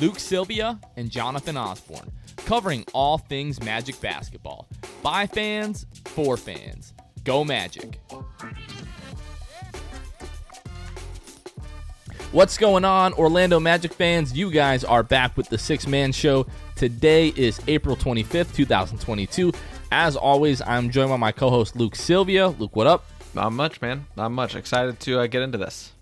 [0.00, 4.68] Luke Sylvia and Jonathan Osborne, covering all things Magic basketball.
[5.02, 6.94] By fans, for fans.
[7.24, 8.00] Go Magic.
[12.30, 14.36] What's going on, Orlando Magic fans?
[14.36, 16.46] You guys are back with the Sixth Man Show.
[16.76, 19.52] Today is April 25th, 2022.
[19.90, 22.48] As always, I'm joined by my co host, Luke Sylvia.
[22.48, 23.06] Luke, what up?
[23.34, 24.06] Not much, man.
[24.16, 24.54] Not much.
[24.54, 25.92] Excited to uh, get into this.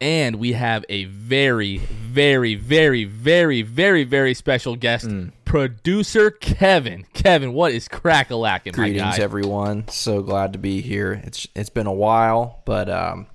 [0.00, 5.06] And we have a very, very, very, very, very, very special guest,
[5.44, 7.04] producer Kevin.
[7.12, 9.22] Kevin, what is crack a lacking, my Greetings, guy?
[9.22, 9.88] everyone.
[9.88, 11.20] So glad to be here.
[11.24, 13.26] It's it's been a while, but um,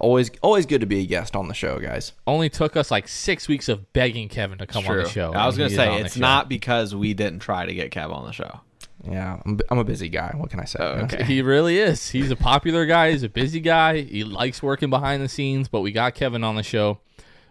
[0.00, 2.12] always always good to be a guest on the show, guys.
[2.26, 5.32] Only took us like six weeks of begging Kevin to come on the show.
[5.34, 8.32] I was gonna say it's not because we didn't try to get Kev on the
[8.32, 8.60] show.
[9.04, 10.32] Yeah, I'm, I'm a busy guy.
[10.36, 10.78] What can I say?
[10.80, 11.22] Oh, okay.
[11.24, 12.08] He really is.
[12.08, 13.12] He's a popular guy.
[13.12, 14.00] He's a busy guy.
[14.00, 17.00] He likes working behind the scenes, but we got Kevin on the show.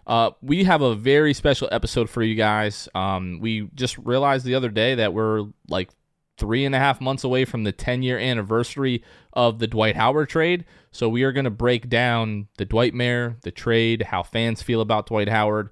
[0.06, 2.88] Uh, we have a very special episode for you guys.
[2.94, 5.90] Um, we just realized the other day that we're like
[6.38, 10.28] three and a half months away from the 10 year anniversary of the Dwight Howard
[10.28, 10.64] trade.
[10.92, 15.06] So we are going to break down the Dwightmare, the trade, how fans feel about
[15.06, 15.70] Dwight Howard,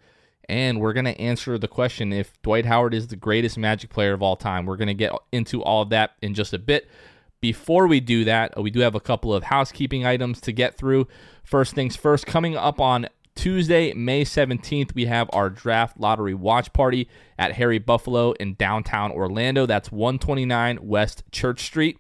[0.49, 4.13] and we're going to answer the question if Dwight Howard is the greatest Magic player
[4.13, 4.67] of all time.
[4.67, 6.89] We're going to get into all of that in just a bit.
[7.41, 10.77] Before we do that, uh, we do have a couple of housekeeping items to get
[10.77, 11.07] through.
[11.45, 16.73] First things first, coming up on Tuesday, May 17th, we have our draft lottery watch
[16.73, 17.09] party
[17.39, 19.67] at Harry Buffalo in downtown Orlando.
[19.67, 21.99] That's 129 West Church Street.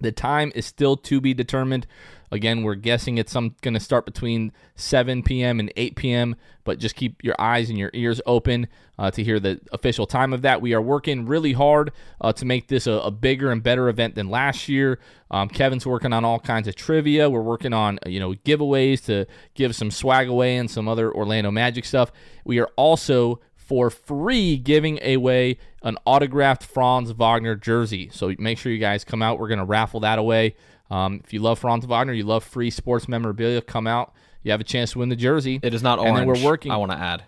[0.00, 1.86] The time is still to be determined.
[2.32, 5.60] Again, we're guessing it's some going to start between 7 p.m.
[5.60, 8.66] and 8 p.m., but just keep your eyes and your ears open
[8.98, 10.60] uh, to hear the official time of that.
[10.60, 14.16] We are working really hard uh, to make this a, a bigger and better event
[14.16, 14.98] than last year.
[15.30, 17.30] Um, Kevin's working on all kinds of trivia.
[17.30, 21.50] We're working on you know giveaways to give some swag away and some other Orlando
[21.50, 22.10] Magic stuff.
[22.44, 28.08] We are also for free giving away an autographed Franz Wagner jersey.
[28.12, 29.38] So make sure you guys come out.
[29.38, 30.56] We're going to raffle that away.
[30.90, 34.12] Um, if you love Franz Wagner, you love free sports memorabilia, come out.
[34.42, 35.60] You have a chance to win the jersey.
[35.62, 36.18] It is not And orange.
[36.18, 36.72] then we're working.
[36.72, 37.22] I want to add.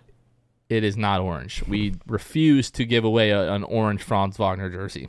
[0.69, 1.63] It is not orange.
[1.67, 5.07] We refuse to give away a, an orange Franz Wagner jersey.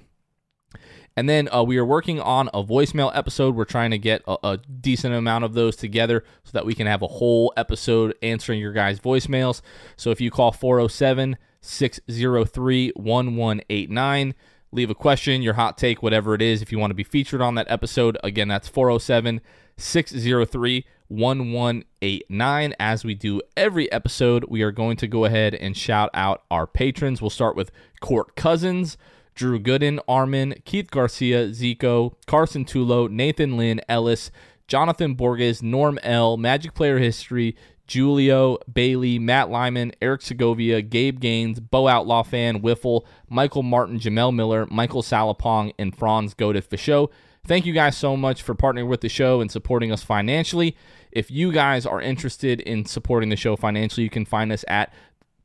[1.17, 3.57] And then uh, we are working on a voicemail episode.
[3.57, 6.87] We're trying to get a, a decent amount of those together so that we can
[6.87, 9.61] have a whole episode answering your guys' voicemails.
[9.97, 14.35] So if you call 407 603 1189,
[14.73, 16.63] leave a question, your hot take, whatever it is.
[16.63, 19.41] If you want to be featured on that episode, again, that's 407
[19.77, 22.75] 603 1189.
[22.79, 26.67] As we do every episode, we are going to go ahead and shout out our
[26.67, 27.23] patrons.
[27.23, 27.71] We'll start with
[28.01, 28.97] Court Cousins.
[29.35, 34.33] Drew Gooden, Armin, Keith Garcia, Zico, Carson Tulo, Nathan Lynn, Ellis,
[34.67, 37.55] Jonathan Borges, Norm L, Magic Player History,
[37.89, 44.35] Julio, Bailey, Matt Lyman, Eric Segovia, Gabe Gaines, Bo Outlaw Fan, Wiffle, Michael Martin, Jamel
[44.35, 47.11] Miller, Michael Salapong, and Franz Godef for show.
[47.47, 50.77] Thank you guys so much for partnering with the show and supporting us financially.
[51.11, 54.93] If you guys are interested in supporting the show financially, you can find us at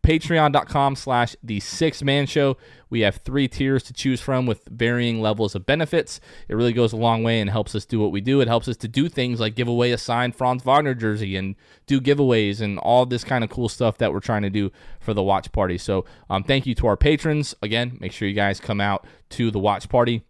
[0.03, 2.57] patreon.com slash the sixth man show.
[2.89, 6.19] We have three tiers to choose from with varying levels of benefits.
[6.47, 8.41] It really goes a long way and helps us do what we do.
[8.41, 11.55] It helps us to do things like give away a signed franz wagner jersey and
[11.87, 15.13] do giveaways and all this kind of cool stuff that we're trying to do for
[15.13, 15.77] the watch party.
[15.77, 17.55] So um, thank you to our patrons.
[17.61, 20.21] Again make sure you guys come out to the watch party.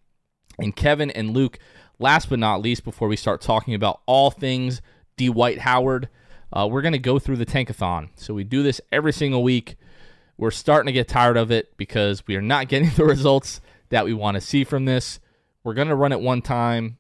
[0.59, 1.59] And kevin and luke
[1.99, 4.81] last but not least, before we start talking about all things
[5.17, 6.09] Dwight Howard,
[6.53, 8.09] uh, we're going to go through the tankathon.
[8.15, 9.75] So we do this every single week.
[10.37, 13.59] We're starting to get tired of it because we are not getting the results
[13.89, 15.19] that we want to see from this.
[15.63, 16.97] We're going to run it one time,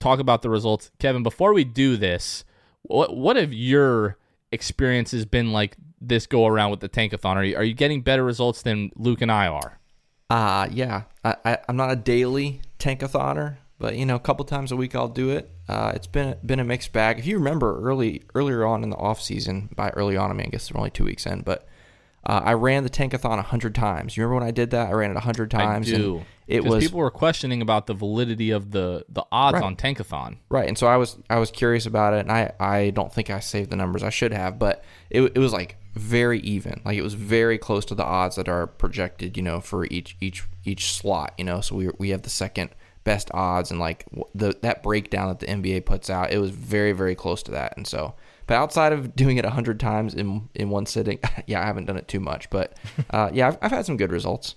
[0.00, 0.90] talk about the results.
[0.98, 2.44] Kevin, before we do this,
[2.82, 4.16] what what have your
[4.52, 7.36] experiences been like this go around with the tankathon?
[7.36, 9.80] Are you, are you getting better results than Luke and I are?
[10.30, 11.02] Uh yeah.
[11.24, 14.94] I, I I'm not a daily tankathoner, but you know, a couple times a week
[14.94, 15.50] I'll do it.
[15.68, 17.18] Uh, it's been been a mixed bag.
[17.18, 20.46] If you remember early earlier on in the off season, by early on I mean
[20.46, 21.66] I guess we're only two weeks in, but
[22.24, 24.16] uh, I ran the tankathon hundred times.
[24.16, 24.88] You remember when I did that?
[24.88, 25.88] I ran it hundred times.
[25.92, 26.16] I do.
[26.16, 29.64] And it was people were questioning about the validity of the the odds Right.
[29.64, 30.38] on tankathon.
[30.48, 33.30] Right, and so I was I was curious about it, and I I don't think
[33.30, 36.96] I saved the numbers I should have, but it it was like very even, like
[36.98, 40.44] it was very close to the odds that are projected, you know, for each each
[40.64, 41.60] each slot, you know.
[41.60, 42.70] So we we have the second
[43.06, 44.04] best odds, and like
[44.34, 47.74] the that breakdown that the NBA puts out, it was very very close to that,
[47.78, 48.14] and so.
[48.46, 51.86] But outside of doing it a hundred times in in one sitting, yeah, I haven't
[51.86, 52.76] done it too much, but
[53.10, 54.56] uh, yeah, I've, I've had some good results.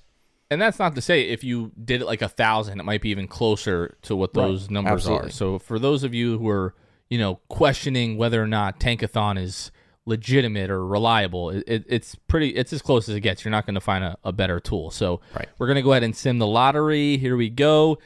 [0.51, 3.09] And that's not to say if you did it like a thousand, it might be
[3.09, 4.47] even closer to what Right.
[4.47, 5.27] those numbers Absolutely.
[5.29, 5.31] are.
[5.31, 6.73] So for those of you who are,
[7.07, 9.71] you know, questioning whether or not Tankathon is
[10.07, 12.49] legitimate or reliable, it, it, it's pretty.
[12.49, 13.45] It's as close as it gets.
[13.45, 14.89] You're not going to find a, a better tool.
[14.91, 15.47] So Right.
[15.59, 17.17] we're going to go ahead and sim the lottery.
[17.17, 17.99] Here we go,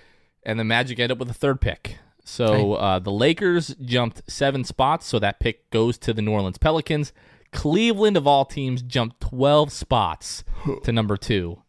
[0.46, 1.98] and the Magic end up with a third pick.
[2.26, 6.58] So uh, the Lakers jumped seven spots, so that pick goes to the New Orleans
[6.58, 7.12] Pelicans.
[7.52, 10.44] Cleveland, of all teams, jumped 12 spots
[10.84, 11.62] to number two.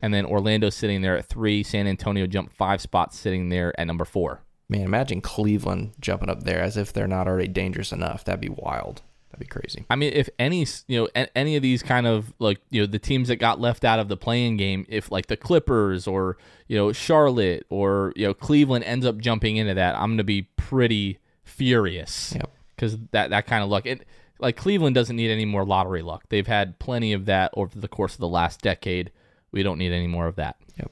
[0.00, 1.62] And then Orlando sitting there at three.
[1.62, 4.42] San Antonio jumped five spots, sitting there at number four.
[4.68, 8.24] Man, imagine Cleveland jumping up there as if they're not already dangerous enough.
[8.24, 9.02] That'd be wild.
[9.36, 9.84] That'd be crazy.
[9.90, 12.98] I mean, if any, you know, any of these kind of like, you know, the
[12.98, 16.38] teams that got left out of the play-in game, if like the Clippers or,
[16.68, 20.24] you know, Charlotte or, you know, Cleveland ends up jumping into that, I'm going to
[20.24, 22.32] be pretty furious.
[22.34, 22.50] Yep.
[22.74, 23.84] Because that, that kind of luck.
[23.84, 24.06] It,
[24.38, 26.24] like Cleveland doesn't need any more lottery luck.
[26.30, 29.12] They've had plenty of that over the course of the last decade.
[29.52, 30.56] We don't need any more of that.
[30.78, 30.90] Yep.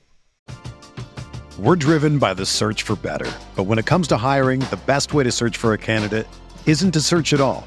[1.58, 3.30] We're driven by the search for better.
[3.56, 6.26] But when it comes to hiring, the best way to search for a candidate
[6.66, 7.66] isn't to search at all.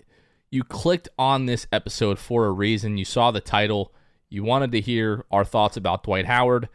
[0.53, 2.97] You clicked on this episode for a reason.
[2.97, 3.93] You saw the title.
[4.29, 6.67] You wanted to hear our thoughts about Dwight Howard.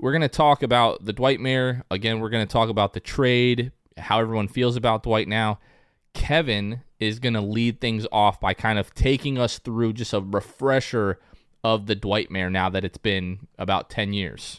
[0.00, 1.82] We're going to talk about the Dwightmare.
[1.92, 5.60] Again, we're going to talk about the trade, how everyone feels about Dwight now.
[6.12, 10.20] Kevin is going to lead things off by kind of taking us through just a
[10.20, 11.20] refresher
[11.62, 14.58] of the Dwightmare now that it's been about 10 years.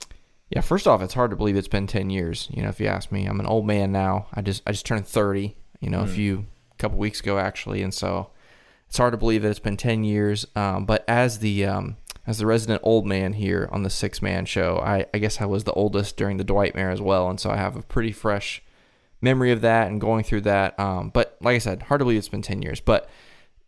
[0.50, 2.50] Yeah, first off, it's hard to believe it's been ten years.
[2.52, 4.28] You know, if you ask me, I'm an old man now.
[4.34, 5.56] I just I just turned thirty.
[5.80, 6.14] You know, a hmm.
[6.14, 6.46] few
[6.78, 8.32] couple weeks ago actually, and so
[8.92, 10.46] it's hard to believe that it's been 10 years.
[10.54, 11.96] Um, but as the um,
[12.28, 15.46] as the resident old man here on the sixth man show, I, I guess I
[15.46, 18.62] was the oldest during the Dwightmare as well, and so I have a pretty fresh
[19.22, 20.78] memory of that and going through that.
[20.78, 22.82] Um, but like I said, hard to believe it's been 10 years.
[22.82, 23.10] But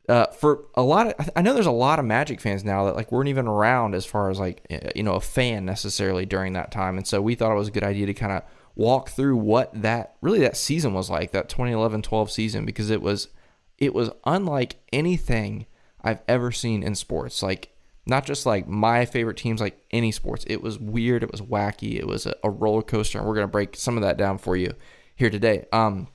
[0.10, 2.98] uh, for a lot of, I know there's a lot of Magic fans now that
[2.98, 4.62] like weren't even around as far as like
[4.94, 7.72] you know a fan necessarily during that time, and so we thought it was a
[7.72, 8.44] good idea to kind of
[8.76, 13.30] walk through what that really that season was like that 2011-12 season because it was
[13.78, 15.66] it was unlike anything
[16.02, 17.42] I've ever seen in sports.
[17.42, 17.74] Like
[18.06, 20.44] not just like my favorite teams, like any sports.
[20.48, 21.24] It was weird.
[21.24, 21.96] It was wacky.
[21.96, 24.56] It was a, a roller coaster, and we're gonna break some of that down for
[24.56, 24.74] you
[25.16, 25.66] here today.
[25.72, 26.08] Um,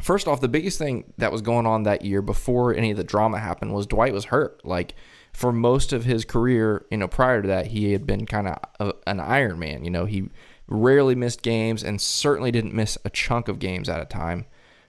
[0.00, 3.04] first off, the biggest thing that was going on that year before any of the
[3.04, 4.64] drama happened was Dwight was hurt.
[4.64, 4.94] Like
[5.32, 8.48] for most of his career, you know, prior to that, he had been kind
[8.80, 9.84] of an Iron Man.
[9.84, 10.30] You know, he
[10.66, 14.46] rarely missed games and certainly didn't miss a chunk of games at a time.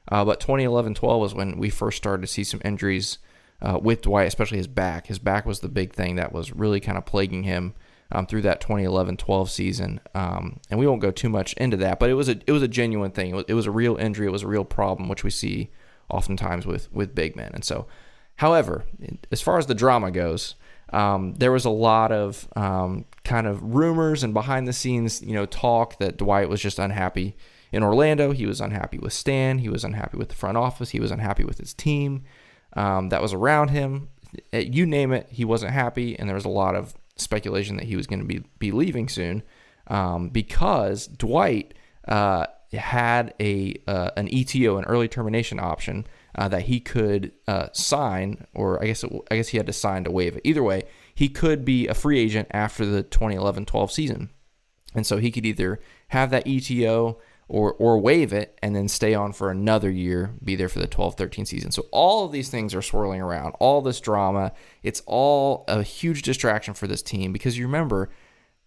[0.10, 3.20] Uh, but 2011 12 was when we first started to see some injuries
[3.62, 5.08] uh, with Dwight, especially his back.
[5.08, 7.74] His back was the big thing that was really kind of plaguing him.
[8.12, 12.10] Um, through that 2011-12 season, um, and we won't go too much into that, but
[12.10, 13.30] it was a it was a genuine thing.
[13.30, 14.26] It was, it was a real injury.
[14.26, 15.70] It was a real problem, which we see
[16.10, 17.52] oftentimes with with big men.
[17.54, 17.86] And so,
[18.38, 18.86] however,
[19.32, 20.56] as far as the drama goes,
[20.92, 25.34] um, there was a lot of um, kind of rumors and behind the scenes, you
[25.34, 27.38] know, talk that Dwight was just unhappy
[27.72, 28.32] in Orlando.
[28.32, 29.60] He was unhappy with Stan.
[29.60, 30.90] He was unhappy with the front office.
[30.90, 32.24] He was unhappy with his team
[32.74, 34.10] um, that was around him.
[34.54, 37.86] Eh, you name it, he wasn't happy, and there was a lot of speculation that
[37.86, 39.44] he was going to be be leaving soon
[39.88, 41.74] um, because Dwight
[42.08, 47.68] uh, had a uh, an ETO, an early termination option uh, that he could uh,
[47.74, 50.42] sign, or I guess it, I guess he had to sign to waive it.
[50.44, 50.84] Either way,
[51.14, 54.30] he could be a free agent after the 2011-12 season,
[54.94, 57.18] and so he could either have that ETO
[57.50, 60.88] or or waive it and then stay on for another year, be there for the
[60.88, 61.72] 12-13 season.
[61.72, 64.54] So all of these things are swirling around, all this drama.
[64.84, 68.10] It's all a huge distraction for this team because you remember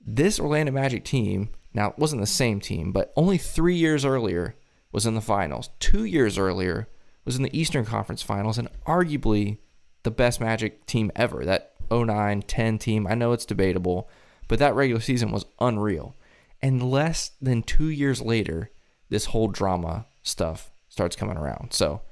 [0.04, 4.56] this Orlando Magic team, now it wasn't the same team, but only 3 years earlier
[4.90, 5.70] was in the finals.
[5.78, 6.88] 2 years earlier
[7.24, 9.58] was in the Eastern Conference Finals and arguably
[10.02, 11.44] the best Magic team ever.
[11.44, 14.10] That 09-10 team, I know it's debatable,
[14.48, 16.16] but that regular season was unreal.
[16.62, 18.70] And less than two years later,
[19.08, 21.72] this whole drama stuff starts coming around.
[21.72, 22.02] So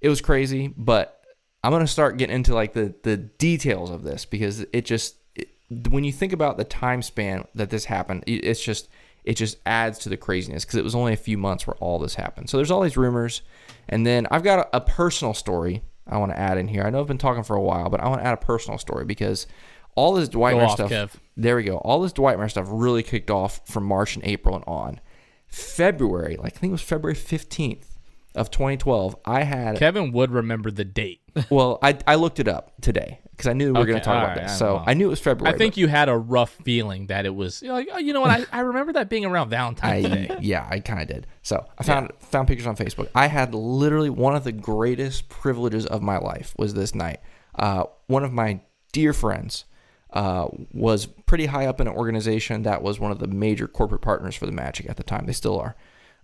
[0.00, 1.22] it was crazy, but
[1.62, 5.48] I'm gonna start getting into like the the details of this because it just it,
[5.88, 8.88] when you think about the time span that this happened, it, it's just
[9.24, 11.98] it just adds to the craziness because it was only a few months where all
[11.98, 12.48] this happened.
[12.48, 13.42] So there's all these rumors,
[13.88, 16.82] and then I've got a, a personal story I want to add in here.
[16.82, 18.78] I know I've been talking for a while, but I want to add a personal
[18.78, 19.46] story because
[19.94, 20.90] all this Dwight stuff.
[20.90, 21.10] Kev.
[21.40, 21.78] There we go.
[21.78, 25.00] All this Dwightmare stuff really kicked off from March and April and on.
[25.46, 27.86] February, like I think it was February 15th
[28.34, 31.22] of 2012, I had Kevin would remember the date.
[31.50, 34.22] well, I, I looked it up today because I knew we were going to talk
[34.22, 34.58] about right, this.
[34.58, 35.54] So I knew it was February.
[35.54, 38.30] I think you had a rough feeling that it was like, oh, you know what?
[38.30, 40.36] I, I remember that being around Valentine's I, Day.
[40.40, 41.26] Yeah, I kind of did.
[41.42, 42.26] So I found yeah.
[42.26, 43.08] found pictures on Facebook.
[43.14, 47.20] I had literally one of the greatest privileges of my life was this night.
[47.54, 48.60] Uh, one of my
[48.92, 49.64] dear friends
[50.12, 54.02] uh, was pretty high up in an organization that was one of the major corporate
[54.02, 55.26] partners for the Magic at the time.
[55.26, 55.76] They still are.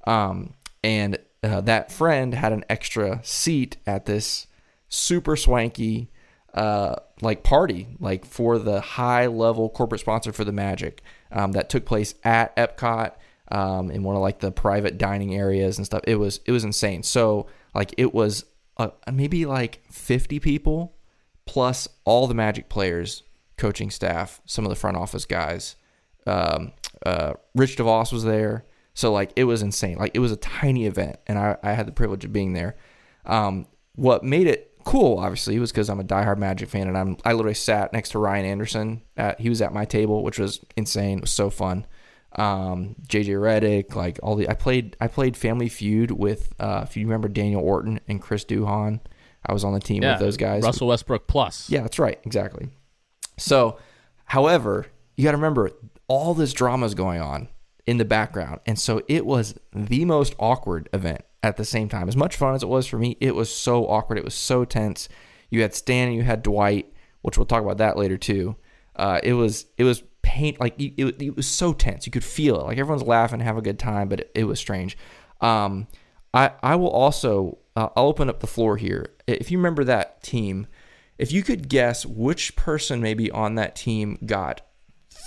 [0.07, 4.47] Um, and uh, that friend had an extra seat at this
[4.89, 6.11] super swanky
[6.55, 11.69] uh, like party, like for the high level corporate sponsor for the Magic um, that
[11.69, 13.13] took place at Epcot
[13.53, 16.03] um, in one of like the private dining areas and stuff.
[16.05, 17.03] It was it was insane.
[17.03, 18.45] So like it was
[18.79, 20.97] uh, maybe like 50 people
[21.45, 23.23] plus all the Magic players
[23.59, 25.77] coaching staff, some of the front office guys.
[26.27, 26.73] Um,
[27.05, 28.65] uh, Rich DeVos was there.
[28.95, 29.99] So like it was insane.
[29.99, 32.77] Like it was a tiny event, and I, I had the privilege of being there.
[33.27, 37.19] Um, what made it cool, obviously, was because I'm a diehard Magic fan, and I'm
[37.23, 39.03] I literally sat next to Ryan Anderson.
[39.17, 41.19] At, he was at my table, which was insane.
[41.19, 41.87] It was so fun.
[42.37, 46.97] Um, JJ Redick, like all the I played I played Family Feud with uh, if
[46.97, 49.01] you remember Daniel Orton and Chris Duhon.
[49.45, 50.63] I was on the team yeah, with those guys.
[50.63, 51.71] Russell Westbrook plus.
[51.71, 52.71] Yeah, that's right, exactly.
[53.39, 53.79] So,
[54.25, 55.71] however, you got to remember
[56.09, 57.49] all this drama is going on
[57.87, 58.61] in the background.
[58.67, 62.09] And so it was the most awkward event at the same time.
[62.09, 64.19] As much fun as it was for me, it was so awkward.
[64.19, 65.09] It was so tense.
[65.51, 68.57] You had Stan and you had Dwight, which we'll talk about that later too.
[68.97, 72.07] Uh, it was it was pain like it, it, was so tense.
[72.07, 72.65] You could feel it.
[72.65, 74.97] Like everyone's laughing, have a good time, but it, it was strange.
[75.41, 75.87] Um,
[76.33, 79.11] I I will also uh, I'll open up the floor here.
[79.27, 80.67] If you remember that team,
[81.19, 84.61] if you could guess which person maybe on that team got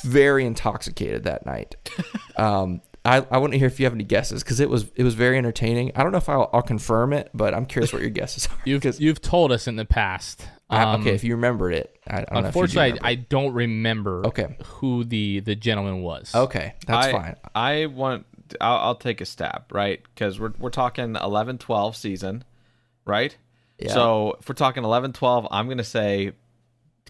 [0.04, 1.76] very intoxicated that night,
[2.38, 5.04] um, I, I want to hear if you have any guesses because it was it
[5.04, 5.92] was very entertaining.
[5.96, 8.58] I don't know if I'll, I'll confirm it, but I'm curious what your guesses are.
[8.66, 12.18] You've you've told us in the past I- Um, okay, if you remembered it, I,
[12.18, 13.06] I don't know if do Unfortunately, remember.
[13.08, 14.58] I, I don't remember Okay.
[14.66, 16.36] who the the gentleman was.
[16.36, 17.36] okay, that's I, fine.
[17.56, 18.26] I want.
[18.62, 20.02] I'll, I'll take a stab, right?
[20.04, 22.44] Because we're we're talking 11-12 season,
[23.06, 23.36] right?
[23.80, 23.94] Yeah.
[23.94, 26.34] So if we're talking 11-12, I'm gonna say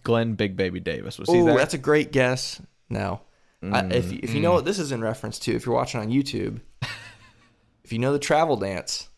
[0.04, 1.18] Glen Big Baby Davis.
[1.18, 1.58] Was he Ooh, there?
[1.58, 2.62] that's a great guess.
[2.90, 3.22] No,
[3.62, 6.10] I, if if you know what this is in reference to, if you're watching on
[6.10, 6.62] YouTube,
[7.84, 9.10] if you know the travel dance,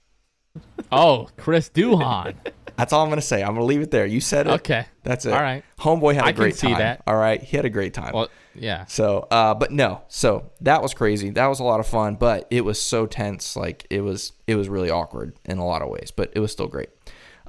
[0.91, 2.36] Oh, Chris Duhon.
[2.75, 3.41] that's all I'm gonna say.
[3.41, 4.05] I'm gonna leave it there.
[4.05, 4.51] You said it.
[4.51, 4.86] Okay.
[5.03, 5.34] that's it.
[5.34, 5.63] All right.
[5.79, 6.79] Homeboy had a I can great see time.
[6.79, 7.03] that.
[7.08, 8.13] All right, he had a great time.
[8.13, 8.86] Well, yeah.
[8.86, 11.29] So, uh, but no, so that was crazy.
[11.29, 13.55] That was a lot of fun, but it was so tense.
[13.55, 16.51] Like it was, it was really awkward in a lot of ways, but it was
[16.51, 16.89] still great.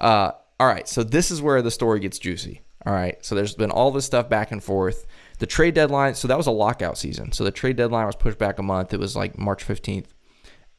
[0.03, 2.61] Uh, all right, so this is where the story gets juicy.
[2.85, 5.07] All right, so there's been all this stuff back and forth.
[5.39, 7.33] The trade deadline, so that was a lockout season.
[7.33, 8.93] So the trade deadline was pushed back a month.
[8.93, 10.07] It was like March 15th,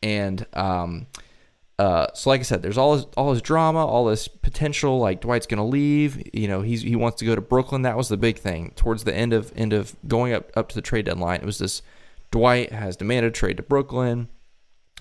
[0.01, 1.08] and um,
[1.80, 5.00] uh, so like I said, there's all this, all this drama, all this potential.
[5.00, 6.22] Like Dwight's gonna leave.
[6.34, 7.82] You know, he's he wants to go to Brooklyn.
[7.82, 8.74] That was the big thing.
[8.75, 11.58] Towards the end of end of going up up to the trade deadline, it was
[11.58, 11.82] this.
[12.32, 14.27] Dwight has demanded trade to Brooklyn,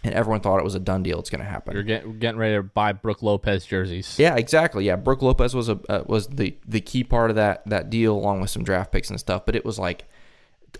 [0.04, 1.18] and everyone thought it was a done deal.
[1.18, 1.74] It's gonna happen.
[1.74, 4.18] You're get, getting ready to buy Brook Lopez jerseys.
[4.18, 4.84] Yeah, exactly.
[4.84, 8.14] Yeah, Brook Lopez was a uh, was the the key part of that that deal,
[8.14, 9.46] along with some draft picks and stuff.
[9.46, 10.06] But it was like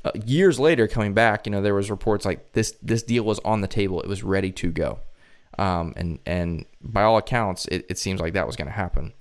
[0.05, 3.38] uh, years later, coming back, you know, there was reports like this this deal was
[3.41, 4.00] on the table.
[4.00, 4.99] It was ready to go,
[5.59, 9.12] um, and and by all accounts, it, it seems like that was going to happen.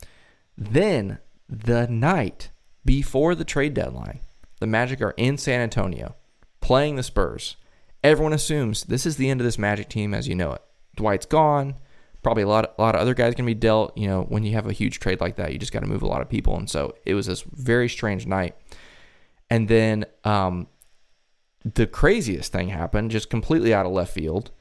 [0.58, 2.50] Then the night
[2.86, 4.20] before the trade deadline,
[4.60, 6.15] the Magic are in San Antonio
[6.62, 7.58] playing the Spurs.
[8.03, 10.62] Everyone assumes this is the end of this Magic team as you know it.
[10.96, 11.75] Dwight's gone.
[12.24, 13.98] Probably a lot, a lot of other guys can be dealt.
[13.98, 16.03] You know, when you have a huge trade like that, you just got to move
[16.03, 16.55] a lot of people.
[16.55, 18.55] And so it was this very strange night.
[19.50, 20.67] And then um,
[21.63, 24.51] the craziest thing happened, just completely out of left field.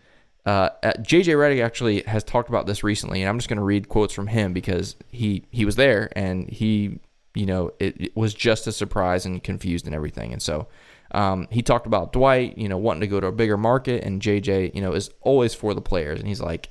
[0.46, 3.88] Uh, JJ Redick actually has talked about this recently, and I'm just going to read
[3.88, 6.98] quotes from him because he he was there and he,
[7.34, 10.32] you know, it, it was just as surprised and confused and everything.
[10.32, 10.66] And so
[11.12, 14.20] um, he talked about Dwight, you know, wanting to go to a bigger market, and
[14.20, 16.68] JJ, you know, is always for the players, and he's like,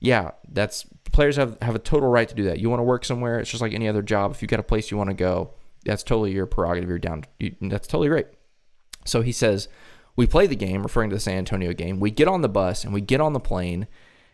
[0.00, 2.58] yeah, that's players have have a total right to do that.
[2.58, 4.32] You want to work somewhere, it's just like any other job.
[4.32, 6.88] If you got a place you want to go, that's totally your prerogative.
[6.88, 7.24] You're down.
[7.38, 8.26] You, that's totally great.
[9.04, 9.68] So he says,
[10.16, 12.00] we play the game, referring to the San Antonio game.
[12.00, 13.86] We get on the bus and we get on the plane.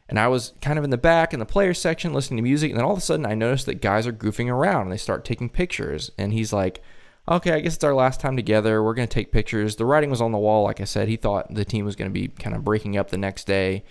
[0.08, 2.70] And I was kind of in the back in the players section listening to music.
[2.70, 4.96] And then all of a sudden I noticed that guys are goofing around and they
[4.96, 6.10] start taking pictures.
[6.16, 6.82] And he's like,
[7.28, 8.82] okay, I guess it's our last time together.
[8.82, 9.76] We're going to take pictures.
[9.76, 10.64] The writing was on the wall.
[10.64, 13.10] Like I said, he thought the team was going to be kind of breaking up
[13.10, 13.84] the next day.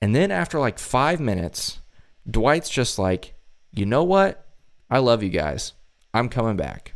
[0.00, 1.80] And then after like five minutes,
[2.28, 3.34] Dwight's just like,
[3.72, 4.46] you know what?
[4.90, 5.72] I love you guys.
[6.12, 6.94] I'm coming back.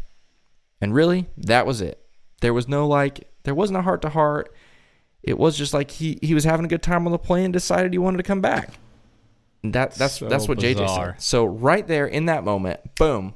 [0.80, 2.04] And really, that was it.
[2.40, 4.54] There was no like, there wasn't a heart to heart.
[5.22, 7.92] It was just like he he was having a good time on the plane, decided
[7.92, 8.70] he wanted to come back.
[9.62, 11.22] And that that's So that's what JJ said.
[11.22, 13.34] So right there in that moment, boom,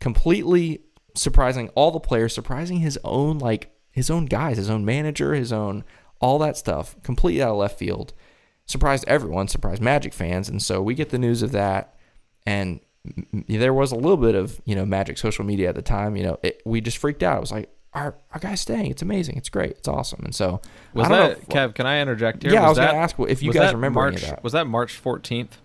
[0.00, 0.80] completely
[1.18, 5.52] surprising all the players, surprising his own like his own guys, his own manager, his
[5.52, 5.84] own
[6.20, 8.12] all that stuff, completely out of left field.
[8.66, 11.94] Surprised everyone, surprised Magic fans, and so we get the news of that,
[12.46, 12.80] and
[13.32, 16.16] there was a little bit of you know Magic social media at the time.
[16.16, 17.38] You know, it, we just freaked out.
[17.38, 18.90] It was like our our guy's staying.
[18.90, 19.36] It's amazing.
[19.36, 19.70] It's great.
[19.72, 20.20] It's awesome.
[20.24, 20.60] And so
[20.92, 21.74] Was I don't know that if- Kev?
[21.74, 22.52] Can I interject here?
[22.52, 24.44] Yeah, I was gonna ask if you guys remember March, that.
[24.44, 25.56] Was that March fourteenth?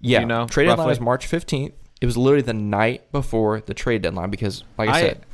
[0.00, 1.74] Yeah, you know, trade deadline was March fifteenth.
[2.04, 5.26] It was literally the night before the trade deadline because, like I, I, said,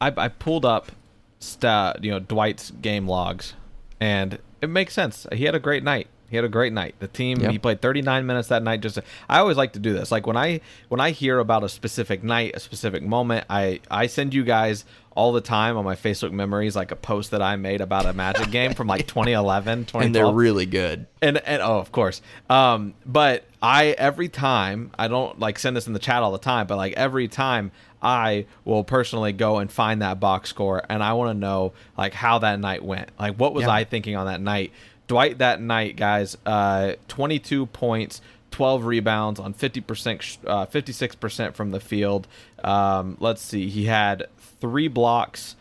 [0.00, 0.92] I I pulled up
[1.40, 3.54] stat, you know, Dwight's game logs,
[3.98, 5.26] and it makes sense.
[5.32, 6.06] He had a great night.
[6.32, 6.94] He had a great night.
[6.98, 7.50] The team Yep.
[7.52, 8.80] he played 39 minutes that night.
[8.80, 10.10] Just I always like to do this.
[10.10, 14.06] Like when I when I hear about a specific night, a specific moment, I I
[14.08, 17.56] send you guys all the time on my Facebook memories like a post that I
[17.56, 21.06] made about a Magic game from like 2011, 2012 and they're really good.
[21.20, 25.86] and and oh of course um but i every time i don't like send this
[25.86, 27.70] in the chat all the time but like every time
[28.02, 32.14] i will personally go and find that box score and i want to know like
[32.14, 33.70] how that night went like what was Yeah.
[33.70, 34.72] i thinking on that night
[35.06, 41.80] dwight that night guys uh 22 points 12 rebounds on 50% uh, 56% from the
[41.80, 42.26] field.
[42.62, 44.26] Um let's see he had
[44.60, 45.56] three blocks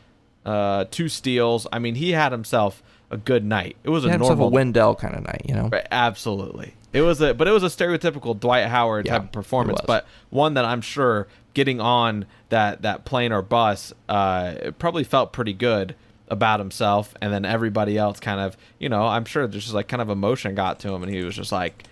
[0.46, 1.68] uh two steals.
[1.72, 3.76] I mean he had himself a good night.
[3.84, 5.68] It was He a normal a Wendell kind of night, you know.
[5.72, 6.76] Right, absolutely.
[6.94, 10.06] It was a, but it was a stereotypical Dwight Howard Yeah, type of performance, but
[10.30, 15.32] one that I'm sure getting on that that plane or bus, uh, it probably felt
[15.34, 15.96] pretty good
[16.32, 19.88] about himself, and then everybody else kind of, you know, I'm sure there's just like
[19.88, 21.84] kind of emotion got to him, and he was just like,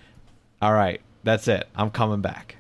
[0.62, 2.56] "All right, that's it, I'm coming back."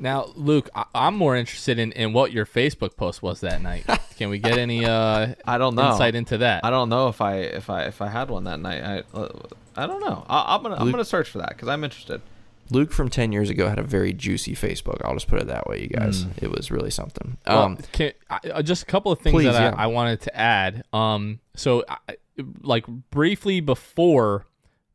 [0.00, 3.84] Now, Luke, I- I'm more interested in, in what your Facebook post was that night.
[4.16, 5.90] Can we get any uh, I don't know.
[5.92, 6.64] insight into that?
[6.64, 8.82] I don't know if I if I if I had one that night.
[8.82, 9.28] I uh,
[9.76, 10.24] I don't know.
[10.28, 12.20] I, I'm gonna I'm gonna search for that because I'm interested.
[12.70, 15.00] Luke from 10 years ago had a very juicy Facebook.
[15.04, 16.26] I'll just put it that way, you guys.
[16.40, 17.36] It was really something.
[17.46, 19.74] Well, Um, can, I, uh, just a couple of things please, that yeah.
[19.78, 20.84] I, I wanted to add.
[20.92, 22.16] Um, so, I,
[22.62, 24.46] like briefly before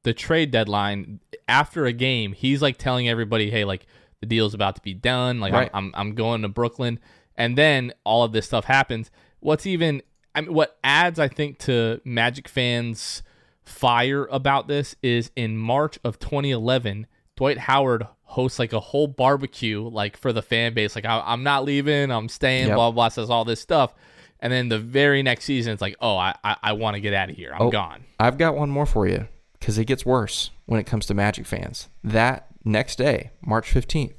[0.04, 3.86] the trade deadline, after a game, he's like telling everybody, "Hey, like
[4.22, 5.40] the deal's about to be done.
[5.40, 5.70] Like Right.
[5.74, 7.00] I'm, I'm I'm going to Brooklyn."
[7.36, 9.12] And then all of this stuff happens.
[9.40, 10.02] What's even
[10.34, 13.22] I mean, what adds I think to Magic fans'
[13.66, 17.06] fire about this is in March of 2011,
[17.38, 20.96] Dwight Howard hosts like a whole barbecue like for the fan base.
[20.96, 22.68] Like I, I'm not leaving, I'm staying.
[22.68, 22.76] Yep.
[22.76, 23.08] Blah blah.
[23.10, 23.94] Says all this stuff,
[24.42, 27.14] and then the very next season, it's like, oh, I I, I want to get
[27.14, 27.52] out of here.
[27.54, 27.72] I'm Oh.
[27.72, 28.04] gone.
[28.20, 29.28] I've got one more for you
[29.60, 31.88] because it gets worse when it comes to Magic fans.
[32.04, 34.14] That next day, March 15th,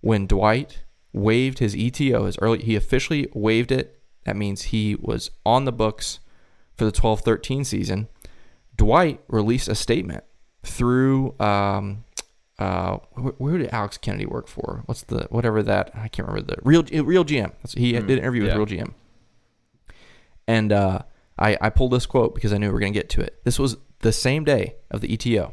[0.00, 3.98] when Dwight waived his ETO, his early, he officially waived it.
[4.24, 6.20] That means he was on the books
[6.76, 8.08] for the 12 13 season.
[8.76, 10.24] Dwight released a statement
[10.62, 12.04] through, um,
[12.62, 14.82] uh, where, where did Alex Kennedy work for?
[14.86, 17.52] What's the, whatever that, I can't remember the real, RealGM.
[17.60, 18.56] That's, he did an interview yeah.
[18.56, 18.94] with RealGM.
[20.46, 21.00] And uh,
[21.36, 23.40] I, I pulled this quote because I knew we were going to get to it.
[23.44, 25.52] This was the same day of the ETO.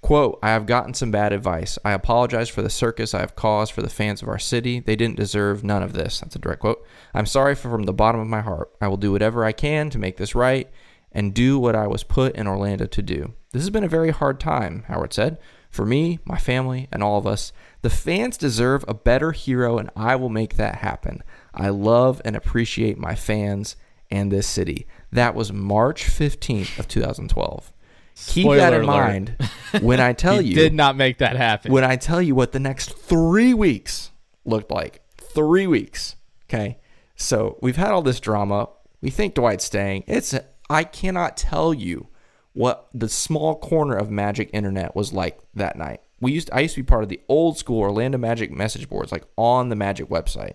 [0.00, 1.78] Quote, I have gotten some bad advice.
[1.84, 4.80] I apologize for the circus I have caused for the fans of our city.
[4.80, 6.20] They didn't deserve none of this.
[6.20, 6.86] That's a direct quote.
[7.12, 8.70] I'm sorry from the bottom of my heart.
[8.80, 10.70] I will do whatever I can to make this right
[11.12, 13.34] and do what I was put in Orlando to do.
[13.52, 15.38] This has been a very hard time, Howard said.
[15.74, 17.52] For me, my family, and all of us.
[17.82, 21.20] The fans deserve a better hero, and I will make that happen.
[21.52, 23.74] I love and appreciate my fans
[24.08, 24.86] and this city.
[25.10, 27.72] That was March 15th of 2012.
[28.14, 28.86] Keep that in alert.
[28.86, 29.36] mind
[29.80, 31.72] when I tell you did not make that happen.
[31.72, 34.12] when I tell you what the next three weeks
[34.44, 35.02] looked like.
[35.16, 36.14] Three weeks.
[36.48, 36.78] Okay.
[37.16, 38.68] So we've had all this drama.
[39.00, 40.04] We think Dwight's staying.
[40.06, 40.36] It's
[40.70, 42.10] I cannot tell you
[42.54, 46.00] what the small corner of Magic Internet was like that night.
[46.20, 49.12] We used I used to be part of the old school Orlando Magic message boards,
[49.12, 50.54] like on the Magic website,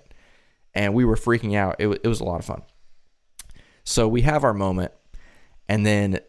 [0.73, 1.75] and we were freaking out.
[1.77, 2.63] It, wa- it was a lot of fun.
[3.83, 4.91] So we have our moment,
[5.67, 6.19] and then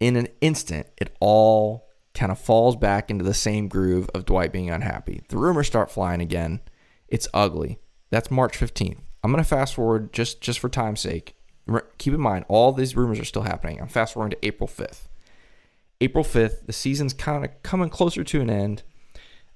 [0.00, 4.52] in an instant, it all kind of falls back into the same groove of Dwight
[4.52, 5.22] being unhappy.
[5.28, 6.60] The rumors start flying again.
[7.06, 7.78] It's ugly.
[8.10, 8.98] That's March 15th.
[9.22, 11.34] I'm going to fast forward just just for time's sake.
[11.98, 13.78] Keep in mind, all these rumors are still happening.
[13.80, 15.07] I'm fast forwarding to April 5th.
[16.00, 18.82] April 5th, the season's kind of coming closer to an end.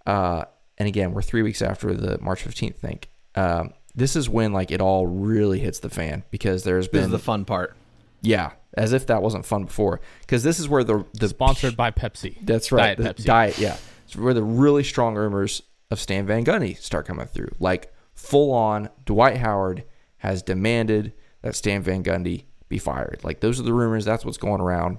[0.06, 0.44] Uh,
[0.78, 3.00] and again, we're three weeks after the March 15th thing.
[3.34, 7.10] Um, this is when like it all really hits the fan because there's been is
[7.10, 7.76] the fun part.
[8.22, 10.00] yeah, as if that wasn't fun before.
[10.20, 12.36] Because this is where the the Sponsored by Pepsi.
[12.42, 13.26] That's right, Diet the Pepsi.
[13.26, 13.58] diet.
[13.58, 17.50] Yeah, it's where the really strong rumors of Stan Van Gundy start coming through.
[17.60, 19.84] Like full on, Dwight Howard
[20.18, 23.20] has demanded that Stan Van Gundy be fired.
[23.22, 24.04] Like those are the rumors.
[24.06, 24.98] That's what's going around.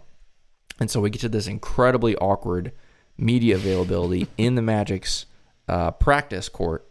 [0.79, 2.71] And so we get to this incredibly awkward
[3.17, 5.25] media availability in the Magic's
[5.67, 6.85] uh, practice court,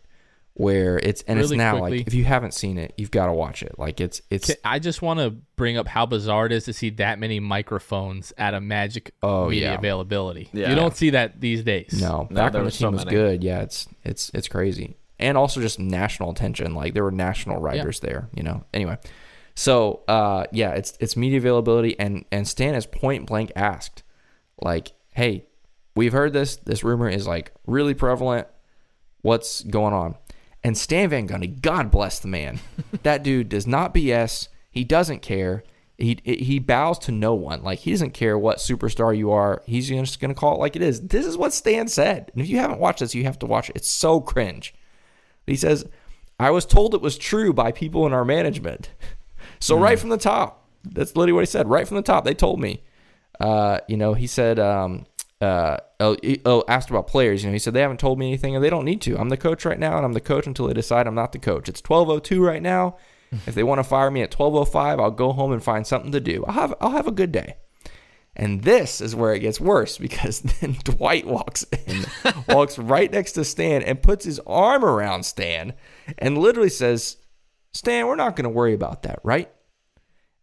[0.55, 1.99] where it's and it's now quickly.
[1.99, 3.79] like if you haven't seen it, you've got to watch it.
[3.79, 6.73] Like it's it's Ca- I just want to bring up how bizarre it is to
[6.73, 9.79] see that many microphones at a Magic Oh, media yeah.
[9.79, 10.49] availability.
[10.53, 10.69] Yeah.
[10.71, 11.99] You don't see that these days.
[12.01, 14.97] No, No, back when the was so team was good, yeah, it's it's it's crazy,
[15.19, 16.75] and also just national attention.
[16.75, 18.65] Like there were national writers there, you know.
[18.75, 18.99] Anyway,
[19.55, 24.03] so uh, yeah, it's it's media availability, and and Stan is point blank asked,
[24.61, 25.47] like, hey,
[25.95, 26.57] we've heard this.
[26.57, 28.49] This rumor is like really prevalent.
[29.21, 30.17] What's going on?
[30.65, 32.61] And Stan Van Gundy, God bless the man.
[33.03, 34.49] that dude does not BS.
[34.71, 35.65] He doesn't care.
[35.99, 37.63] He he bows to no one.
[37.63, 39.63] Like he doesn't care what superstar you are.
[39.67, 41.01] He's just gonna call it like it is.
[41.01, 42.31] This is what Stan said.
[42.33, 43.77] And if you haven't watched this, you have to watch it.
[43.77, 44.75] It's so cringe.
[45.47, 45.85] He says,
[46.41, 48.91] "I was told it was true by people in our management."
[49.63, 51.69] So right from the top, that's literally what he said.
[51.69, 52.83] Right from the top, they told me.
[53.41, 55.07] Uh, you know, he said, um,
[55.41, 57.43] uh, oh, oh, asked about players.
[57.43, 59.19] You know, he said they haven't told me anything, and they don't need to.
[59.19, 61.39] I'm the coach right now, and I'm the coach until they decide I'm not the
[61.39, 61.69] coach.
[61.69, 62.97] It's 12:02 right now.
[63.47, 66.21] if they want to fire me at 12:05, I'll go home and find something to
[66.21, 66.45] do.
[66.47, 67.57] I'll have I'll have a good day.
[68.35, 72.05] And this is where it gets worse because then Dwight walks in,
[72.49, 75.75] walks right next to Stan, and puts his arm around Stan,
[76.19, 77.19] and literally says,
[77.73, 79.51] "Stan, we're not going to worry about that, right?"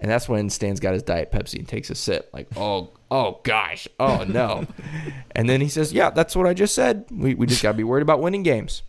[0.01, 3.39] And that's when Stan's got his diet Pepsi and takes a sip, like, "Oh, oh
[3.43, 4.65] gosh, oh no."
[5.35, 7.05] and then he says, "Yeah, that's what I just said.
[7.11, 8.81] We we just got to be worried about winning games."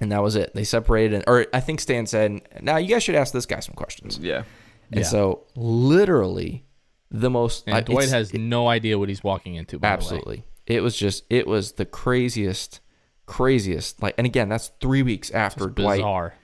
[0.00, 0.52] And that was it.
[0.54, 3.60] They separated, and, or I think Stan said, "Now you guys should ask this guy
[3.60, 4.42] some questions." Yeah.
[4.90, 5.06] And Yeah.
[5.06, 6.64] so, literally,
[7.10, 9.78] the most And I- Dwight it's- has no idea what he's walking into.
[9.78, 9.94] By The way.
[9.96, 10.44] absolutely.
[10.66, 12.80] It was just it was the craziest,
[13.26, 14.02] craziest.
[14.02, 16.34] Like, and again, that's three weeks after Dwight, bizarre.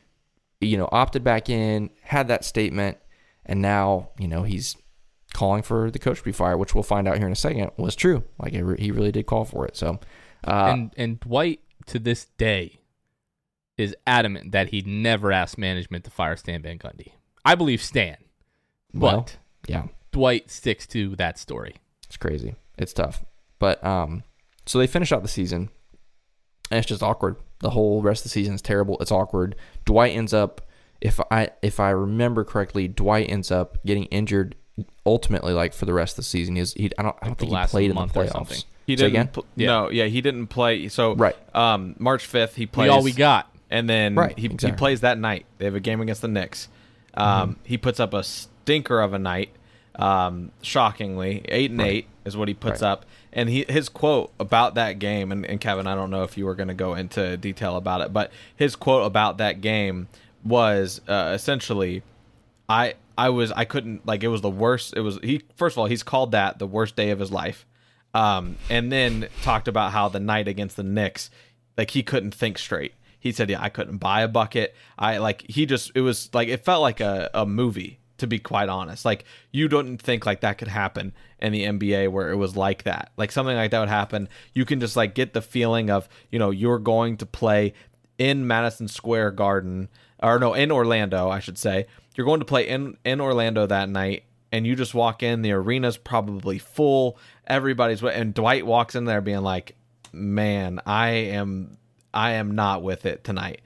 [0.60, 2.98] You know, opted back in, had that statement,
[3.46, 4.76] and now you know he's
[5.34, 7.70] calling for the coach to be fired, which we'll find out here in a second
[7.76, 8.24] was true.
[8.40, 9.76] Like, it re- he really did call for it.
[9.76, 10.00] So,
[10.44, 12.80] Uh, and and Dwight to this day
[13.76, 17.12] is adamant that he never asked management to fire Stan Van Gundy.
[17.44, 18.16] I believe Stan,
[18.92, 19.28] but Well,
[19.68, 21.76] yeah, Dwight sticks to that story.
[22.06, 22.54] it's crazy.
[22.78, 23.24] It's tough.
[23.58, 24.22] But um,
[24.66, 25.68] so they finish out the season,
[26.70, 27.36] and it's just awkward.
[27.60, 28.96] The whole rest of the season is terrible.
[29.00, 29.56] It's awkward.
[29.84, 30.60] Dwight ends up,
[31.00, 34.54] if I if I remember correctly, Dwight ends up getting injured.
[35.04, 37.40] Ultimately, like for the rest of the season, He's he I don't I don't the
[37.42, 38.32] think he last played in the month or playoffs.
[38.32, 38.58] something.
[38.86, 39.10] He Say didn't.
[39.10, 39.28] again?
[39.28, 39.66] pl- Yeah.
[39.66, 40.86] No, yeah, he didn't play.
[40.88, 41.34] So Right.
[41.54, 42.90] um, March fifth, he We plays.
[42.90, 43.52] all we got.
[43.70, 44.70] and then Right, he, he exactly.
[44.70, 44.78] Mm-hmm.
[44.78, 45.46] plays that night.
[45.58, 46.68] They have a game against the Knicks.
[47.14, 49.50] Um, He puts up a stinker of a night.
[49.96, 51.90] Um, shockingly, eight and Right.
[51.90, 52.88] eight is what he puts Right.
[52.92, 53.04] up.
[53.32, 56.46] And he his quote about that game, and, and Kevin, I don't know if you
[56.46, 60.08] were going to go into detail about it, but his quote about that game
[60.44, 62.02] was uh, essentially,
[62.68, 64.94] I I was I couldn't like it was the worst.
[64.96, 67.66] It was he first of all he's called that the worst day of his life,
[68.14, 71.30] um, and then talked about how the night against the Knicks,
[71.76, 72.94] like he couldn't think straight.
[73.18, 74.74] He said, "Yeah, I couldn't buy a bucket.
[74.98, 78.38] I like he just it was like it felt like a a movie." To be
[78.38, 82.36] quite honest, like you don't think like that could happen in the NBA where it
[82.36, 84.28] was like that, like something like that would happen.
[84.52, 87.74] You can just like get the feeling of you know you're going to play
[88.18, 89.88] in Madison Square Garden,
[90.20, 91.86] or no, in Orlando, I should say.
[92.16, 95.42] You're going to play in in Orlando that night, and you just walk in.
[95.42, 97.16] The arena's probably full.
[97.46, 99.76] Everybody's and Dwight walks in there being like,
[100.12, 101.78] "Man, I am,
[102.12, 103.60] I am not with it tonight."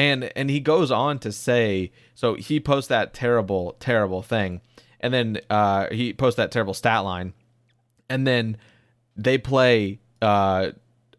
[0.00, 4.62] And and he goes on to say, so he posts that terrible, terrible thing,
[4.98, 7.34] and then uh, he posts that terrible stat line,
[8.08, 8.56] and then
[9.14, 10.70] they play uh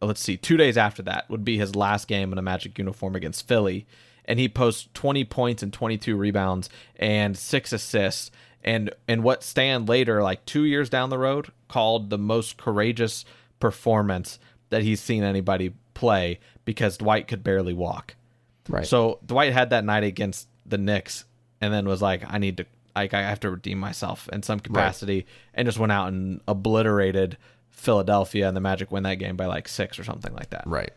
[0.02, 3.15] let's see two days after that would be his last game in a magic uniform
[3.15, 3.86] against philly.
[4.26, 8.32] And he posts 20 points and 22 rebounds and six assists.
[8.63, 13.26] And and what stan later like two years down the road called the most courageous
[13.60, 14.39] performance
[14.72, 18.15] that he's seen anybody play because dwight could barely walk
[18.69, 18.86] Right.
[18.86, 21.26] so Dwight had that night against the Knicks,
[21.60, 24.60] and then was like, "I need to, like, I have to redeem myself in some
[24.60, 27.38] capacity," and just went out and obliterated
[27.69, 30.63] Philadelphia, and the Magic win that game by like six or something like that.
[30.65, 30.91] right.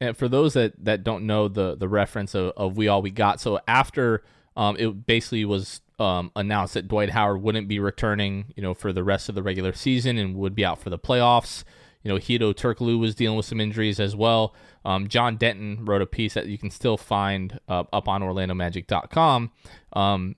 [0.00, 3.10] And for those that, that don't know the the reference of, of we all we
[3.10, 4.22] got, so after
[4.56, 8.92] um, it basically was um, announced that Dwight Howard wouldn't be returning, you know, for
[8.92, 11.64] the rest of the regular season and would be out for the playoffs.
[12.04, 14.54] You know, Hedo Turkoglu was dealing with some injuries as well.
[14.84, 19.50] Um, John Denton wrote a piece that you can still find uh, up on OrlandoMagic.com.
[19.94, 20.36] Um,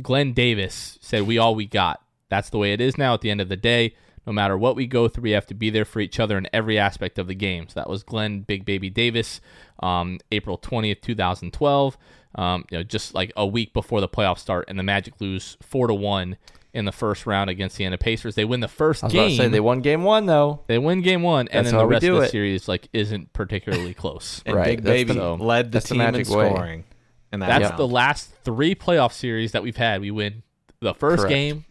[0.00, 2.00] Glen Davis said, "We all we got.
[2.28, 3.14] That's the way it is now.
[3.14, 3.94] At the end of the day,
[4.26, 6.48] no matter what we go through, we have to be there for each other in
[6.52, 9.40] every aspect of the game." So that was Glen Big Baby Davis,
[9.80, 11.98] um, April twentieth, two thousand twelve.
[12.36, 15.56] Um, you know, just like a week before the playoffs start, and the Magic lose
[15.60, 16.36] four to one
[16.72, 18.34] in the first round against the Indiana Pacers.
[18.36, 19.22] They win the first I was game.
[19.22, 20.62] about to say they won game one though.
[20.68, 22.30] They win game one, and That's then the rest of the it.
[22.30, 24.42] series like isn't particularly close.
[24.46, 26.24] And Right, Big that's Baby the- led the that's the team in way.
[26.24, 26.84] scoring.
[27.32, 27.78] In that That's round.
[27.78, 30.00] the last three playoff series that we've had.
[30.00, 30.42] We win
[30.80, 31.30] the first Correct.
[31.34, 31.64] game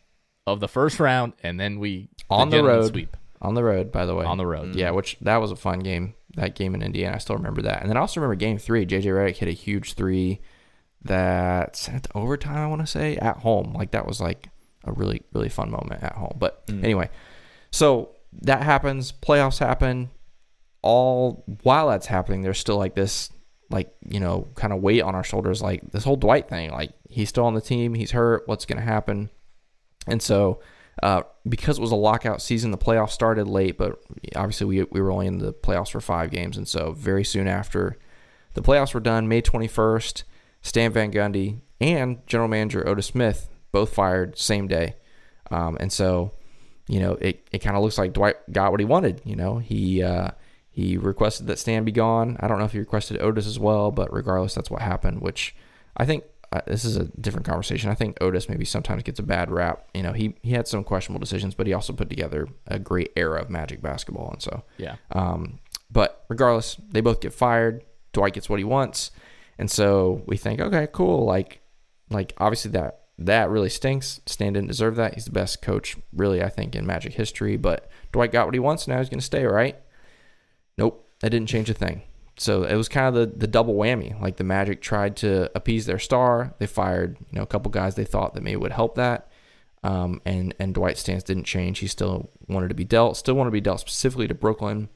[0.48, 2.92] of the first round, and then we On the gentleman road.
[2.92, 4.24] sweep On the road, by the way.
[4.26, 4.76] on the road.
[4.76, 6.14] Yeah, which that was a fun game.
[6.36, 7.82] That game in Indiana, I still remember that.
[7.82, 8.86] And then I also remember game three.
[8.86, 10.40] JJ Redick hit a huge three
[11.04, 12.58] that sent it to overtime.
[12.58, 13.74] I want to say at home.
[13.74, 14.50] Like that was like
[14.84, 16.36] a really really fun moment at home.
[16.38, 17.10] But anyway,
[17.72, 19.12] so that happens.
[19.12, 20.10] Playoffs happen.
[20.82, 23.32] All while that's happening, there's still like this
[23.70, 25.62] like you know kind of weight on our shoulders.
[25.62, 26.72] Like this whole Dwight thing.
[26.72, 27.94] Like he's still on the team.
[27.94, 28.44] He's hurt.
[28.48, 29.30] What's gonna happen?
[30.08, 30.62] And so,
[31.04, 34.00] uh, because it was a lockout season, the playoffs started late, but
[34.36, 36.58] obviously we, we were only in the playoffs for five games.
[36.58, 37.98] And so, very soon after
[38.54, 40.24] the playoffs were done, May 21st,
[40.62, 44.96] Stan Van Gundy and general manager Otis Smith both fired same day.
[45.52, 46.32] Um, and so,
[46.88, 49.22] you know, it, it kind of looks like Dwight got what he wanted.
[49.26, 50.30] You know, he uh,
[50.72, 52.38] he requested that Stan be gone.
[52.40, 55.22] I don't know if he requested Otis as well, but regardless, that's what happened.
[55.22, 55.56] Which
[55.98, 57.90] I think uh, this is a different conversation.
[57.90, 59.88] I think Otis maybe sometimes gets a bad rap.
[59.94, 63.12] You know, he he had some questionable decisions, but he also put together a great
[63.16, 64.96] era of Magic basketball, and so Yeah.
[65.12, 65.60] um,
[65.92, 67.84] but regardless, they both get fired.
[68.14, 69.12] Dwight gets what he wants,
[69.60, 71.26] and so we think, okay, cool.
[71.26, 71.62] Like,
[72.10, 74.22] like obviously that that really stinks.
[74.26, 75.14] Stan didn't deserve that.
[75.14, 77.58] He's the best coach, really, I think, in Magic history.
[77.58, 78.88] But Dwight got what he wants.
[78.88, 79.78] Now he's going to stay, right?
[80.78, 82.04] Nope, that didn't change a thing.
[82.38, 84.20] So it was kind of the, the double whammy.
[84.22, 86.56] Like the Magic tried to appease their star.
[86.60, 89.30] They fired, you know, a couple guys they thought that maybe would help that.
[89.84, 91.80] Um, and and Dwight's stance didn't change.
[91.80, 93.18] He still wanted to be dealt.
[93.18, 94.90] Still wanted to be dealt specifically to Brooklyn.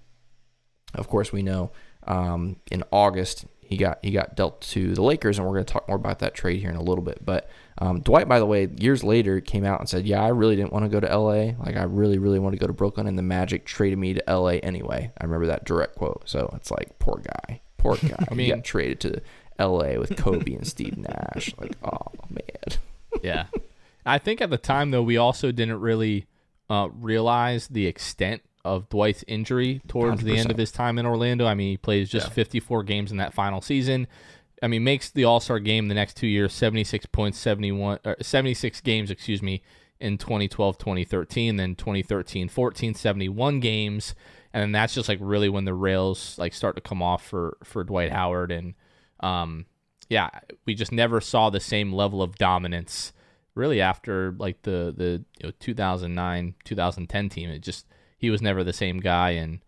[0.94, 1.72] Of course, we know
[2.06, 5.74] um, in August he got he got dealt to the Lakers, and we're going to
[5.74, 7.26] talk more about that trade here in a little bit.
[7.26, 7.50] But
[7.84, 10.72] um, Dwight, by the way, years later came out and said, "Yeah, I really didn't
[10.72, 11.58] want to go to L.A.
[11.60, 14.30] Like I really, really want to go to Brooklyn, and the Magic traded me to
[14.30, 14.60] L.A.
[14.62, 16.24] anyway." I remember that direct quote.
[16.24, 18.26] So it's like, poor guy, poor guy.
[18.32, 19.22] I mean, got traded to
[19.60, 19.98] L.A.
[19.98, 21.54] with Kobe and Steve Nash.
[21.60, 22.80] Like, oh man.
[23.22, 23.48] yeah,
[24.06, 26.28] I think at the time though we also didn't really
[26.70, 30.26] uh, realize the extent of Dwight's injury towards 100%.
[30.26, 31.46] the end of his time in Orlando.
[31.46, 32.34] I mean, he plays just yeah.
[32.34, 34.08] 54 games in that final season.
[34.64, 38.80] I mean, makes the All Star game the next two years, 76 points, 71, 76
[38.80, 39.62] games, excuse me,
[40.00, 44.16] in 2012, 2013, then 2013, 14, 71 games.
[44.54, 47.58] And then that's just like really when the rails like start to come off for,
[47.66, 48.52] for Dwight Howard.
[48.52, 48.76] And,
[49.20, 49.66] um,
[50.08, 50.30] yeah,
[50.66, 53.12] we just never saw the same level of dominance
[53.56, 57.50] really after like the, the you know, 2009, 2010 team.
[57.50, 57.86] It just,
[58.18, 59.32] he was never the same guy.
[59.32, 59.60] And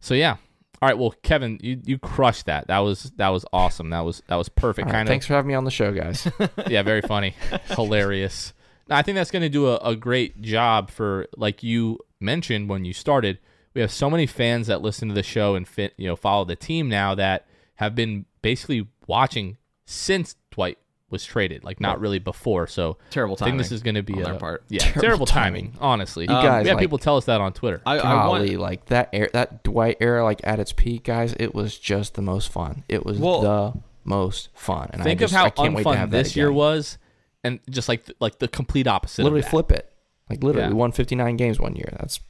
[0.00, 0.38] so, yeah,
[0.82, 2.68] all right, well, Kevin, you, you crushed that.
[2.68, 3.90] That was that was awesome.
[3.90, 4.86] That was that was perfect.
[4.86, 5.12] Right, kind of.
[5.12, 6.26] Thanks for having me on the show, guys.
[6.68, 7.34] yeah, very funny,
[7.66, 8.54] hilarious.
[8.88, 12.84] I think that's going to do a, a great job for like you mentioned when
[12.84, 13.38] you started.
[13.74, 16.44] We have so many fans that listen to the show and fit, you know, follow
[16.44, 20.78] the team now that have been basically watching since Dwight
[21.10, 22.66] was traded, like not really before.
[22.66, 23.54] So terrible timing.
[23.54, 24.64] I think this is going to be a part.
[24.68, 27.24] Yeah, terrible, terrible timing, timing, Honestly, you um, guys, we had like, people tell us
[27.26, 27.82] that on Twitter.
[27.84, 31.34] I, I golly, want, like that era, that Dwight era, like at its peak, guys,
[31.38, 32.84] it was just the most fun.
[32.88, 34.90] It was well, the most fun.
[34.92, 36.98] And think I just, of how unfun this year was,
[37.42, 39.22] and just like like the complete opposite.
[39.22, 39.92] Literally flip it.
[40.28, 40.72] Like literally, yeah.
[40.72, 41.92] we won 59 games one year.
[41.98, 42.20] That's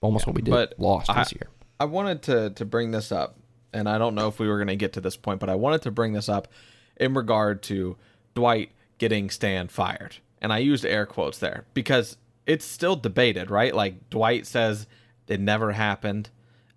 [0.00, 0.50] almost yeah, what we did.
[0.50, 1.48] But lost I, this year.
[1.78, 3.38] I wanted to to bring this up,
[3.72, 5.54] and I don't know if we were going to get to this point, but I
[5.56, 6.48] wanted to bring this up
[6.96, 7.96] in regard to
[8.34, 10.16] Dwight getting Stan fired.
[10.40, 12.16] And I used air quotes there because
[12.46, 13.74] it's still debated, right?
[13.74, 14.86] Like Dwight says
[15.28, 16.30] it never happened.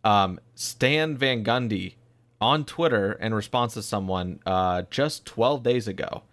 [0.04, 1.96] Um, Stan Van Gundy
[2.42, 6.24] on Twitter in response to someone uh, just 12 days ago,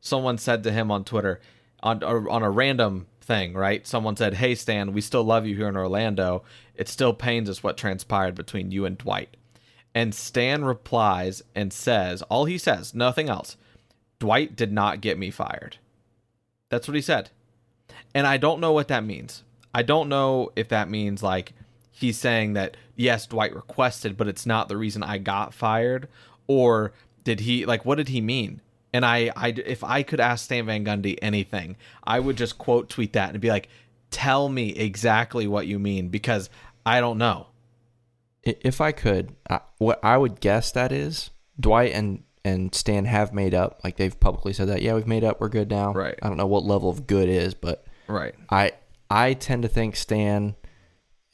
[0.00, 1.40] someone said to him on Twitter
[1.82, 3.86] on on a random thing, right?
[3.86, 6.42] Someone said, "Hey Stan, we still love you here in Orlando.
[6.74, 9.36] It still pains us what transpired between you and Dwight."
[9.94, 13.56] And Stan replies and says, all he says, nothing else.
[14.20, 15.78] Dwight did not get me fired.
[16.68, 17.30] That's what he said.
[18.14, 19.42] And I don't know what that means.
[19.74, 21.52] I don't know if that means like
[21.90, 26.08] he's saying that yes, Dwight requested, but it's not the reason I got fired,
[26.46, 26.92] or
[27.24, 28.60] did he like what did he mean?
[28.92, 32.88] And I, I if I could ask Stan Van Gundy anything, I would just quote
[32.88, 33.68] tweet that and be like,
[34.10, 36.50] "Tell me exactly what you mean," because
[36.84, 37.46] I don't know.
[38.42, 39.36] If I could,
[39.78, 41.30] what I would guess that is
[41.60, 43.80] Dwight and and Stan have made up.
[43.84, 45.92] Like they've publicly said that, yeah, we've made up, we're good now.
[45.92, 46.18] Right.
[46.22, 48.34] I don't know what level of good is, but right.
[48.48, 48.72] I
[49.10, 50.54] I tend to think Stan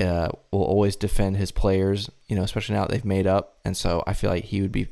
[0.00, 3.76] uh, will always defend his players, you know, especially now that they've made up, and
[3.76, 4.88] so I feel like he would be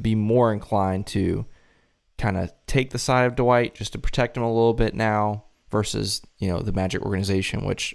[0.00, 1.46] be more inclined to
[2.16, 5.44] kind of take the side of Dwight just to protect him a little bit now
[5.70, 7.94] versus you know the Magic organization, which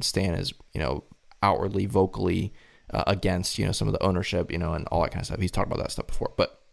[0.00, 1.04] Stan is you know
[1.42, 2.54] outwardly vocally
[2.92, 5.26] uh, against you know some of the ownership, you know, and all that kind of
[5.26, 5.40] stuff.
[5.40, 6.63] He's talked about that stuff before, but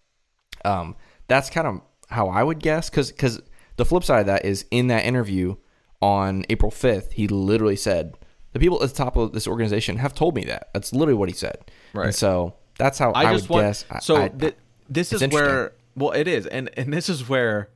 [0.65, 0.95] um,
[1.27, 3.41] that's kind of how I would guess because because
[3.77, 5.55] the flip side of that is in that interview
[6.01, 8.15] on April 5th, he literally said,
[8.53, 10.69] The people at the top of this organization have told me that.
[10.73, 11.57] That's literally what he said.
[11.93, 12.07] Right.
[12.07, 14.05] And so that's how I, I just would want, guess.
[14.05, 14.55] So I, th-
[14.89, 16.47] this is where, well, it is.
[16.47, 17.69] And, and this is where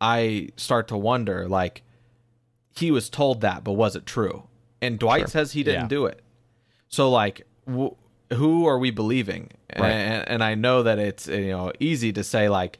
[0.00, 1.82] I start to wonder like,
[2.74, 4.44] he was told that, but was it true?
[4.80, 5.28] And Dwight sure.
[5.28, 5.88] says he didn't yeah.
[5.88, 6.22] do it.
[6.88, 7.94] So, like, w-
[8.34, 9.50] who are we believing?
[9.78, 9.90] Right.
[9.90, 12.78] And, and I know that it's you know easy to say like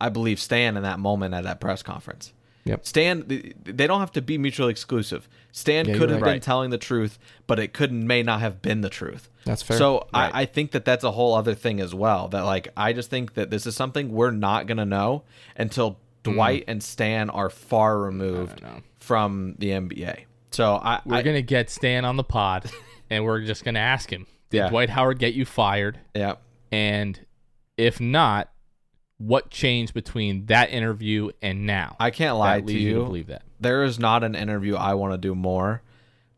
[0.00, 2.32] I believe Stan in that moment at that press conference.
[2.64, 2.86] Yep.
[2.86, 5.28] Stan, they don't have to be mutually exclusive.
[5.50, 6.34] Stan yeah, could have right.
[6.34, 9.28] been telling the truth, but it could may not have been the truth.
[9.44, 9.78] That's fair.
[9.78, 10.06] So.
[10.14, 12.28] I, I, think that that's a whole other thing as well.
[12.28, 15.24] That like I just think that this is something we're not gonna know
[15.56, 15.96] until mm.
[16.22, 18.62] Dwight and Stan are far removed
[18.98, 20.24] from the NBA.
[20.52, 22.70] So I, we're I, gonna get Stan on the pod,
[23.10, 24.68] and we're just gonna ask him did yeah.
[24.68, 25.98] Dwight Howard get you fired?
[26.14, 26.34] Yeah.
[26.70, 27.18] And
[27.78, 28.50] if not,
[29.16, 31.96] what changed between that interview and now?
[31.98, 32.98] I can't lie to you.
[32.98, 35.82] you believe that there is not an interview I want to do more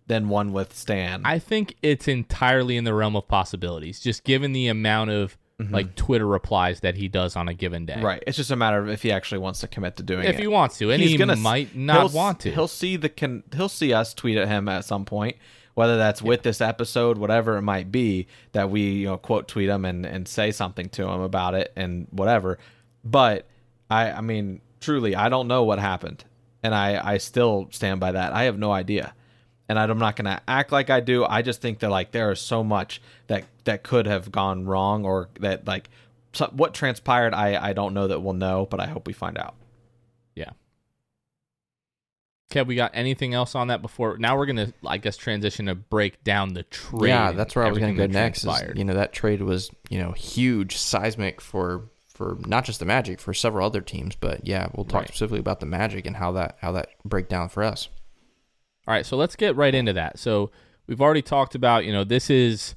[0.07, 1.23] than one with Stan.
[1.25, 5.75] I think it's entirely in the realm of possibilities, just given the amount of mm-hmm.
[5.75, 8.01] like Twitter replies that he does on a given day.
[8.01, 8.23] Right.
[8.29, 10.35] It's just a matter of if he actually wants to commit to doing if it.
[10.35, 12.53] If he wants to, and He's he gonna, might not want to.
[12.53, 13.43] He'll see the can.
[13.57, 15.37] He'll see us tweet at him at some point
[15.75, 19.69] whether that's with this episode, whatever it might be, that we you know quote tweet
[19.69, 22.59] them and and say something to them about it and whatever.
[23.05, 23.47] But
[23.91, 26.25] I I mean truly I don't know what happened,
[26.63, 28.33] and I I still stand by that.
[28.33, 29.15] I have no idea,
[29.69, 31.25] and I'm not gonna act like I do.
[31.25, 35.05] I just think that like there is so much that that could have gone wrong
[35.05, 35.91] or that like
[36.33, 39.39] so what transpired, I I don't know that we'll know, but I hope we find
[39.39, 39.55] out.
[42.55, 44.17] Kev, we got anything else on that before?
[44.17, 47.09] Now we're gonna, I guess, transition to break down the trade.
[47.09, 48.45] Yeah, that's where I was going to go next.
[48.45, 52.87] is, you know, that trade was you know huge, seismic for for not just the
[52.87, 54.15] Magic, for several other teams.
[54.15, 55.09] But yeah, we'll talk Right.
[55.09, 57.89] specifically about the Magic and how that how that breakdown for us.
[58.87, 60.19] All right, so let's get right into that.
[60.19, 60.51] So
[60.87, 62.75] we've already talked about, you know, this is,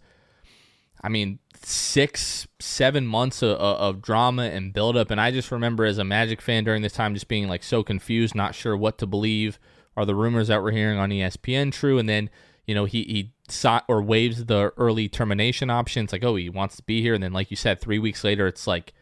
[1.04, 5.12] I mean, six, seven months of, of drama and buildup.
[5.12, 7.84] And I just remember as a Magic fan during this time just being like so
[7.84, 9.60] confused, not sure what to believe.
[9.96, 11.98] Are the rumors that we're hearing on ESPN true?
[11.98, 12.30] And then,
[12.66, 16.04] you know, he, he sought or waives the early termination option.
[16.04, 17.16] It's like, oh, he wants to be here.
[17.16, 18.94] And then, like you said, three weeks later, it's like,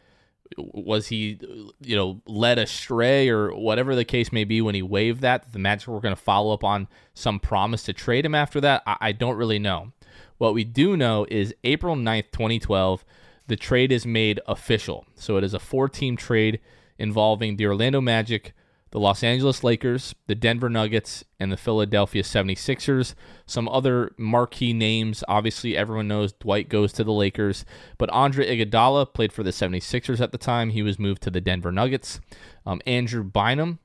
[0.56, 1.38] was he
[1.80, 5.58] you know led astray or whatever the case may be when he waived that the
[5.58, 8.96] magic were going to follow up on some promise to trade him after that I,
[9.00, 9.92] I don't really know
[10.38, 13.04] what we do know is april 9th 2012
[13.46, 16.60] the trade is made official so it is a four team trade
[16.98, 18.52] involving the orlando magic
[18.96, 23.14] the Los Angeles Lakers, the Denver Nuggets, and the Philadelphia 76ers.
[23.44, 25.24] Some other marquee names.
[25.28, 27.64] Obviously, everyone knows Dwight goes to the Lakers,
[27.98, 30.70] but Andre Iguodala played for the 76ers at the time.
[30.70, 32.20] He was moved to the Denver Nuggets.
[32.64, 33.80] Um, Andrew Bynum,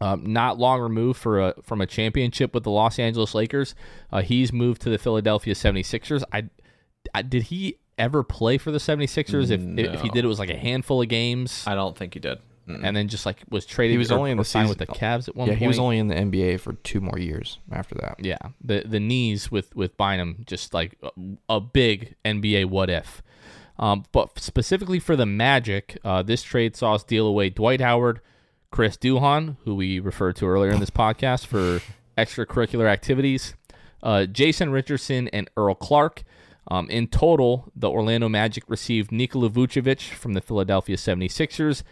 [0.00, 3.74] um, not long removed for a, from a championship with the Los Angeles Lakers.
[4.10, 6.22] Uh, he's moved to the Philadelphia 76ers.
[6.32, 6.48] I,
[7.14, 9.50] I did he ever play for the 76ers?
[9.50, 9.60] If
[9.94, 12.38] if he did, it was like a handful of games, I don't think he did.
[12.68, 12.80] Mm-mm.
[12.84, 13.92] and then just like was traded.
[13.92, 15.60] He was or- only in the signed season- with the Cavs at one yeah, point.
[15.62, 18.16] he was only in the NBA for two more years after that.
[18.20, 21.10] Yeah, the the knees with with Bynum just like a,
[21.48, 23.22] a big NBA what if.
[23.78, 28.20] Um, but specifically for the Magic, uh, this trade saw us deal away Dwight Howard,
[28.70, 31.80] Chris Duhon, who we referred to earlier in this podcast for
[32.16, 33.54] extracurricular activities,
[34.02, 36.22] uh, Jason Richardson, and Earl Clark.
[36.68, 41.82] Um, in total, the Orlando Magic received Nikola Vucevic from the Philadelphia 76ers,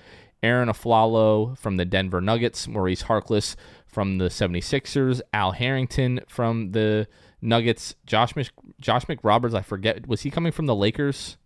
[0.42, 3.56] Arron Afflalo from the Denver Nuggets, Maurice Harkless
[3.86, 7.08] from the 76ers, Al Harrington from the
[7.40, 8.50] Nuggets, Josh Mc,
[8.80, 11.38] Josh McRoberts, I forget, was he coming from the Lakers?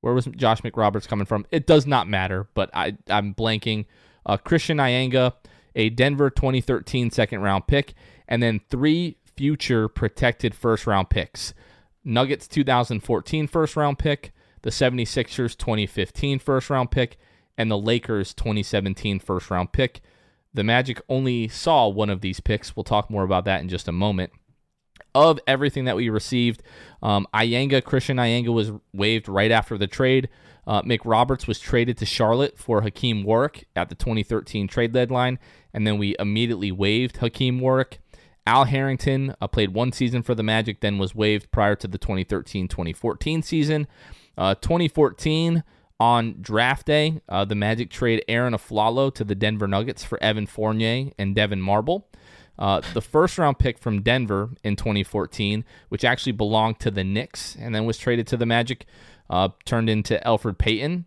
[0.00, 1.44] Where was Josh McRoberts coming from?
[1.50, 3.84] It does not matter, but I, I'm blanking.
[4.26, 5.34] Uh, Christian Eyenga,
[5.74, 7.94] a Denver 2013 second round pick,
[8.28, 11.54] and then three future protected first round picks.
[12.04, 17.18] Nuggets 2014 first round pick, the 76ers 2015 first round pick,
[17.56, 20.00] and the Lakers 2017 first round pick.
[20.52, 22.74] The Magic only saw one of these picks.
[22.74, 24.32] We'll talk more about that in just a moment.
[25.14, 26.62] Of everything that we received,
[27.02, 30.28] um, Christian Eyenga was waived right after the trade.
[30.66, 35.38] Uh, McRoberts was traded to Charlotte for Hakim Warrick at the 2013 trade deadline,
[35.74, 38.00] and then we immediately waived Hakim Warrick.
[38.46, 41.98] Al Harrington uh, played one season for the Magic, then was waived prior to the
[41.98, 43.86] 2013 2014 season.
[44.36, 45.62] Uh, 2014,
[45.98, 50.46] on draft day, uh, the Magic trade Arron Afflalo to the Denver Nuggets for Evan
[50.46, 52.08] Fournier and Devyn Marble.
[52.60, 57.56] Uh, the first round pick from Denver in 2014, which actually belonged to the Knicks
[57.58, 58.84] and then was traded to the Magic,
[59.30, 61.06] uh, turned into Elfrid Payton.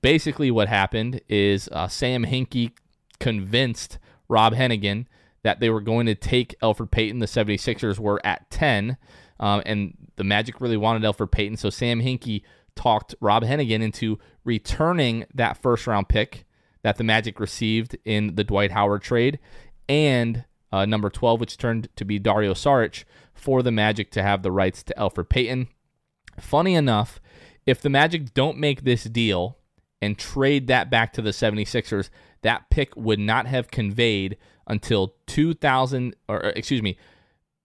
[0.00, 2.72] Basically, what happened is uh, Sam Hinkie
[3.18, 3.98] convinced
[4.28, 5.06] Rob Hennigan
[5.42, 7.18] that they were going to take Elfrid Payton.
[7.18, 8.96] The 76ers were at 10,
[9.40, 11.56] um, and the Magic really wanted Elfrid Payton.
[11.56, 12.42] So Sam Hinkie
[12.76, 16.44] talked Rob Hennigan into returning that first round pick
[16.82, 19.40] that the Magic received in the Dwight Howard trade
[19.88, 23.04] and uh, number 12, which turned to be Dario Saric,
[23.34, 25.68] for the Magic to have the rights to Elfrid Payton.
[26.38, 27.20] Funny enough,
[27.66, 29.58] if the Magic don't make this deal
[30.00, 32.10] and trade that back to the 76ers,
[32.42, 36.96] that pick would not have conveyed until 2000, or or, excuse me,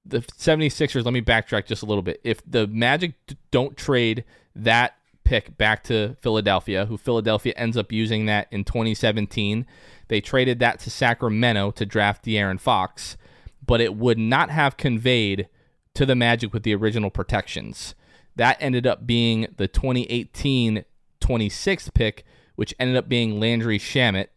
[0.05, 1.03] the 76ers.
[1.03, 2.19] Let me backtrack just a little bit.
[2.23, 3.13] If the Magic
[3.51, 4.23] don't trade
[4.55, 4.93] that
[5.23, 9.65] pick back to Philadelphia, who Philadelphia ends up using that in 2017,
[10.07, 13.17] they traded that to Sacramento to draft De'Aaron Fox,
[13.65, 15.49] but it would not have conveyed
[15.93, 17.95] to the Magic with the original protections.
[18.35, 20.85] That ended up being the 2018
[21.19, 22.23] 26th pick,
[22.55, 24.27] which ended up being Landry Shamet.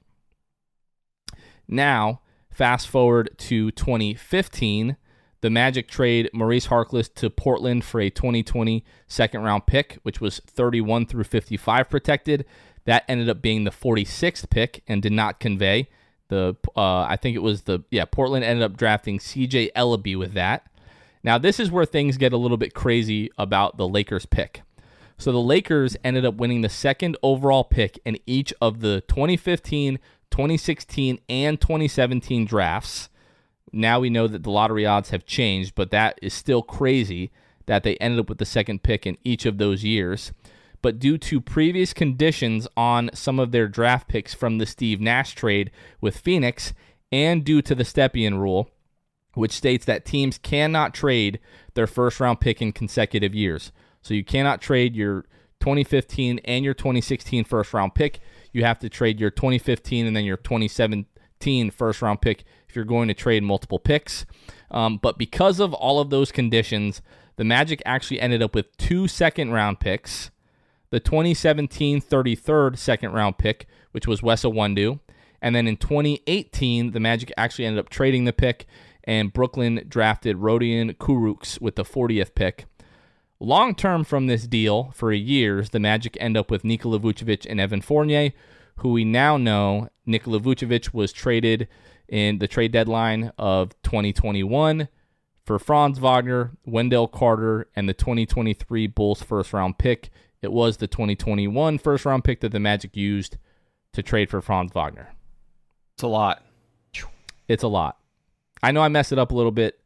[1.69, 4.97] Now, fast forward to 2015,
[5.41, 10.41] the Magic trade Maurice Harkless to Portland for a 2020 second round pick, which was
[10.47, 12.45] 31 through 55 protected.
[12.85, 15.89] That ended up being the 46th pick and did not convey.
[16.29, 19.71] The uh, I think it was the yeah Portland ended up drafting C.J.
[19.77, 20.67] Elleby with that.
[21.23, 24.63] Now this is where things get a little bit crazy about the Lakers pick.
[25.19, 29.99] So the Lakers ended up winning the second overall pick in each of the 2015,
[30.31, 33.11] 2016, and 2017 drafts.
[33.73, 37.31] Now we know that the lottery odds have changed, but that is still crazy
[37.67, 40.33] that they ended up with the second pick in each of those years.
[40.83, 45.35] But due to previous conditions on some of their draft picks from the Steve Nash
[45.35, 45.71] trade
[46.01, 46.73] with Phoenix,
[47.13, 48.71] and due to the Stepien rule,
[49.35, 51.41] which states that teams cannot trade
[51.75, 53.73] their first round pick in consecutive years.
[54.03, 55.23] So you cannot trade your
[55.61, 58.21] 2015 and your 2016 first round pick.
[58.53, 62.85] You have to trade your 2015 and then your 2017 first round pick if you're
[62.85, 64.25] going to trade multiple picks.
[64.71, 67.03] Um, but because of all of those conditions,
[67.37, 70.31] the Magic actually ended up with two second round picks
[70.91, 75.01] the 2017 33rd second round pick, which was Wes Iwundu.
[75.43, 78.67] And then in 2018, the Magic actually ended up trading the pick,
[79.05, 82.67] and Brooklyn drafted Rodion Kurucs with the 40th pick.
[83.39, 87.59] Long term from this deal, for years, the Magic end up with Nikola Vucevic and
[87.59, 88.33] Evan Fournier,
[88.77, 91.67] who we now know Nikola Vucevic was traded
[92.07, 94.89] in the trade deadline of 2021
[95.43, 100.11] for Franz Wagner, Wendell Carter, and the 2023 Bulls first round pick.
[100.43, 103.37] It was the 2021 first round pick that the Magic used
[103.93, 105.09] to trade for Franz Wagner.
[105.95, 106.43] It's a lot.
[107.49, 107.99] It's a lot.
[108.63, 109.81] I know I messed it up a little bit,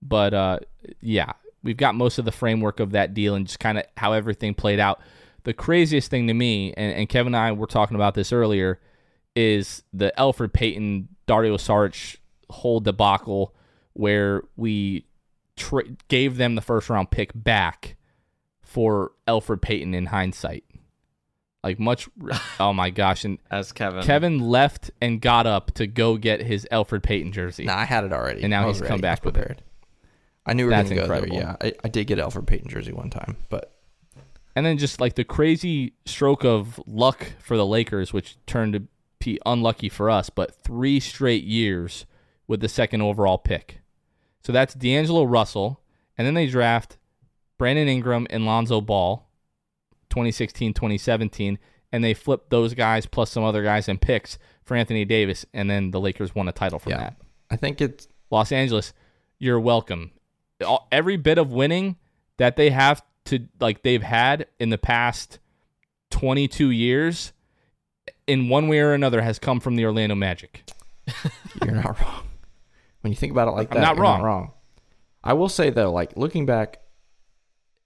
[0.00, 0.58] but uh,
[1.00, 1.32] yeah,
[1.62, 4.54] we've got most of the framework of that deal and just kind of how everything
[4.54, 5.00] played out.
[5.44, 8.80] The craziest thing to me, and, and Kevin and I were talking about this earlier,
[9.34, 12.16] is the Elfrid Payton Dario Saric
[12.50, 13.54] whole debacle
[13.92, 15.04] where we
[15.56, 17.96] tra- gave them the first round pick back
[18.68, 20.64] for Elfrid Payton in hindsight.
[21.64, 22.08] Like much,
[22.60, 23.24] oh my gosh!
[23.24, 24.02] And As Kevin.
[24.02, 27.64] Kevin left and got up to go get his Elfrid Payton jersey.
[27.64, 28.42] Nah, I had it already.
[28.42, 29.62] And now he's come back with it.
[30.46, 31.36] I knew we were That's going to go incredible.
[31.36, 31.56] there.
[31.60, 33.74] Yeah, I, I did get Elfrid Payton jersey one time, but
[34.54, 38.82] And then just like the crazy stroke of luck for the Lakers, which turned to
[39.18, 42.06] be unlucky for us, but three straight years
[42.46, 43.80] with the second overall pick.
[44.42, 45.80] So that's D'Angelo Russell.
[46.16, 46.97] And then they draft
[47.58, 49.28] Brandon Ingram and Lonzo Ball,
[50.10, 51.58] 2016, 2017.
[51.90, 55.46] And they flipped those guys plus some other guys and picks for Anthony Davis.
[55.54, 57.16] And then the Lakers won a title from yeah, that.
[57.50, 58.92] I think it's Los Angeles,
[59.38, 60.12] you're welcome.
[60.64, 61.96] All- Every bit of winning
[62.36, 65.38] that they have to like they've had in the past
[66.10, 67.32] 22 years
[68.26, 70.64] in one way or another has come from the Orlando Magic.
[71.64, 72.22] you're not wrong.
[73.00, 74.20] When you think about it like I'm that, not you're wrong.
[74.20, 74.52] not wrong.
[75.24, 76.80] I will say though, like looking back,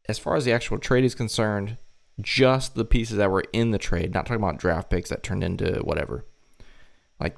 [0.09, 1.79] as far as the actual trade is concerned,
[2.21, 5.45] just the pieces that were in the trade, not talking about draft picks that turned
[5.45, 6.27] into whatever.
[7.21, 7.37] Like,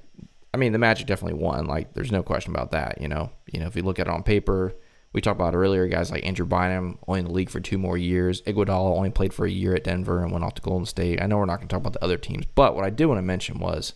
[0.52, 1.66] I mean, the Magic definitely won.
[1.66, 3.00] Like, there's no question about that.
[3.00, 4.74] You know, you know, if you look at it on paper,
[5.12, 7.96] we talked about earlier, guys like Andrew Bynum only in the league for two more
[7.96, 8.42] years.
[8.42, 11.22] Iguodala only played for a year at Denver and went off to Golden State.
[11.22, 13.06] I know we're not going to talk about the other teams, but what I did
[13.06, 13.94] want to mention was,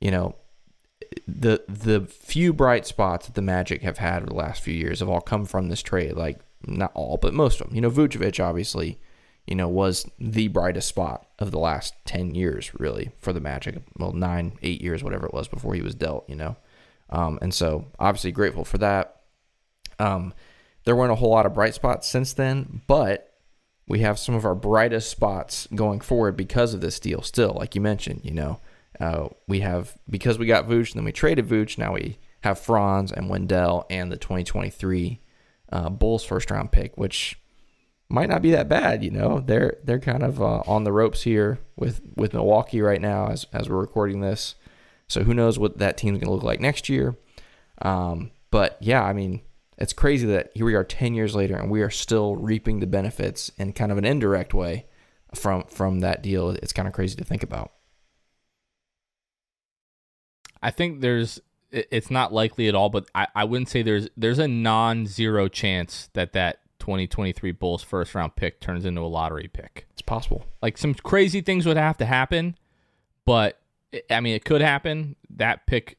[0.00, 0.36] you know,
[1.26, 5.00] the the few bright spots that the Magic have had over the last few years
[5.00, 6.12] have all come from this trade.
[6.12, 7.74] Like not all, but most of them.
[7.74, 8.98] You know, Vucevic obviously,
[9.46, 13.82] you know, was the brightest spot of the last ten years, really, for the Magic.
[13.98, 16.28] Well, nine, eight years, whatever it was before he was dealt.
[16.28, 16.56] You know,
[17.10, 19.22] um, and so obviously grateful for that.
[19.98, 20.34] Um,
[20.84, 23.32] there weren't a whole lot of bright spots since then, but
[23.86, 27.22] we have some of our brightest spots going forward because of this deal.
[27.22, 28.60] Still, like you mentioned, you know,
[29.00, 31.78] uh, we have because we got Vooch and then we traded Vooch.
[31.78, 35.20] Now we have Franz and Wendell and the 2023
[35.72, 37.38] uh, Bulls first round pick, which
[38.08, 39.02] might not be that bad.
[39.02, 43.00] You know, they're they're kind of uh, on the ropes here with with Milwaukee right
[43.00, 44.54] now as as we're recording this.
[45.08, 47.16] So who knows what that team's going to look like next year?
[47.80, 49.42] Um, but yeah, I mean,
[49.76, 52.86] it's crazy that here we are 10 years later and we are still reaping the
[52.86, 54.86] benefits in kind of an indirect way
[55.34, 56.50] from from that deal.
[56.50, 57.72] It's kind of crazy to think about.
[60.62, 61.40] I think there's
[61.72, 66.10] it's not likely at all, but I, I wouldn't say there's there's a non-zero chance
[66.12, 69.86] that that 2023 Bulls first round pick turns into a lottery pick.
[69.92, 70.44] It's possible.
[70.60, 72.56] Like some crazy things would have to happen,
[73.24, 73.58] but
[74.10, 75.16] I mean it could happen.
[75.30, 75.98] That pick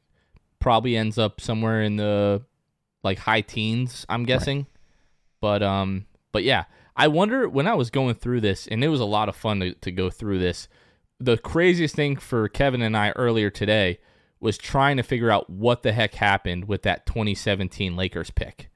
[0.60, 2.42] probably ends up somewhere in the
[3.02, 4.66] like high teens, I'm guessing.
[5.40, 6.64] But um but yeah,
[6.96, 9.60] I wonder when I was going through this and it was a lot of fun
[9.60, 10.68] to, to go through this.
[11.18, 13.98] The craziest thing for Kevin and I earlier today
[14.44, 18.68] was trying to figure out what the heck happened with that 2017 Lakers pick.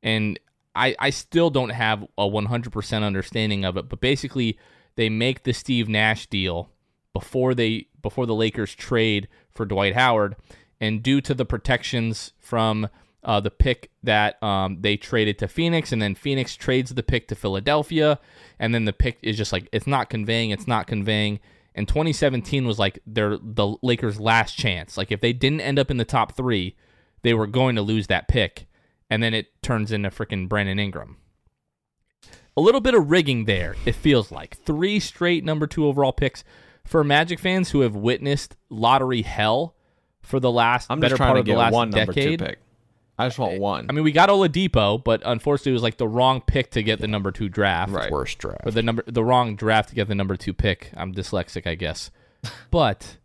[0.00, 0.38] And
[0.76, 4.60] I, I still don't have a 100% understanding of it, but basically
[4.94, 6.70] they make the Steve Nash deal
[7.12, 10.36] before they before the Lakers trade for Dwight Howard,
[10.80, 12.88] and due to the protections from
[13.24, 17.26] uh, the pick that um, they traded to Phoenix, and then Phoenix trades the pick
[17.26, 18.20] to Philadelphia,
[18.60, 21.40] and then the pick is just like it's not conveying, it's not conveying.
[21.78, 24.96] And 2017 was like their the Lakers' last chance.
[24.96, 26.76] Like if they didn't end up in the top three,
[27.22, 28.66] they were going to lose that pick,
[29.08, 31.18] and then it turns into freaking Brandon Ingram.
[32.56, 33.76] a little bit of rigging there.
[33.86, 36.42] It feels like three straight number two overall picks
[36.84, 39.76] for Magic fans who have witnessed lottery hell
[40.20, 42.56] for the last I'm better part to of the last one number two decade.
[43.18, 43.24] Pick.
[43.24, 43.86] I just want one.
[43.88, 47.00] I mean, we got Oladipo, but unfortunately, it was like the wrong pick to get
[47.00, 47.92] the number two draft.
[47.92, 48.10] Right.
[48.10, 48.60] Worst draft.
[48.66, 50.90] Or the number, the wrong draft to get the number two pick.
[50.96, 52.10] I'm dyslexic, I guess,
[52.70, 53.16] but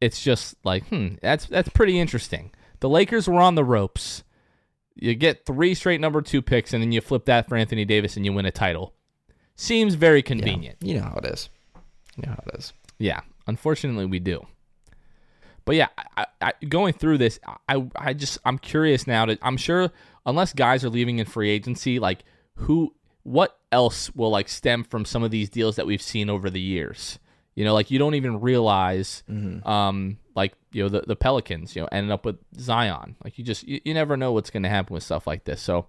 [0.00, 2.50] it's just like, hmm, that's that's pretty interesting.
[2.80, 4.24] The Lakers were on the ropes.
[4.94, 8.16] You get three straight number two picks, and then you flip that for Anthony Davis,
[8.16, 8.92] and you win a title.
[9.56, 10.22] Seems very Yeah.
[10.22, 10.76] convenient.
[10.80, 11.48] You know how it is.
[12.16, 12.72] You know how it is.
[12.98, 14.46] Yeah, unfortunately, we do.
[15.64, 17.38] But yeah, I, I, going through this,
[17.68, 19.26] I, I just I'm curious now.
[19.26, 19.90] To I'm sure
[20.26, 25.04] unless guys are leaving in free agency, like who, what else will like stem from
[25.04, 27.18] some of these deals that we've seen over the years?
[27.54, 29.22] You know, like you don't even realize,
[29.66, 33.16] um, like you know the the Pelicans, you know, ended up with Zion.
[33.22, 35.60] Like you just you, you never know what's going to happen with stuff like this.
[35.60, 35.86] So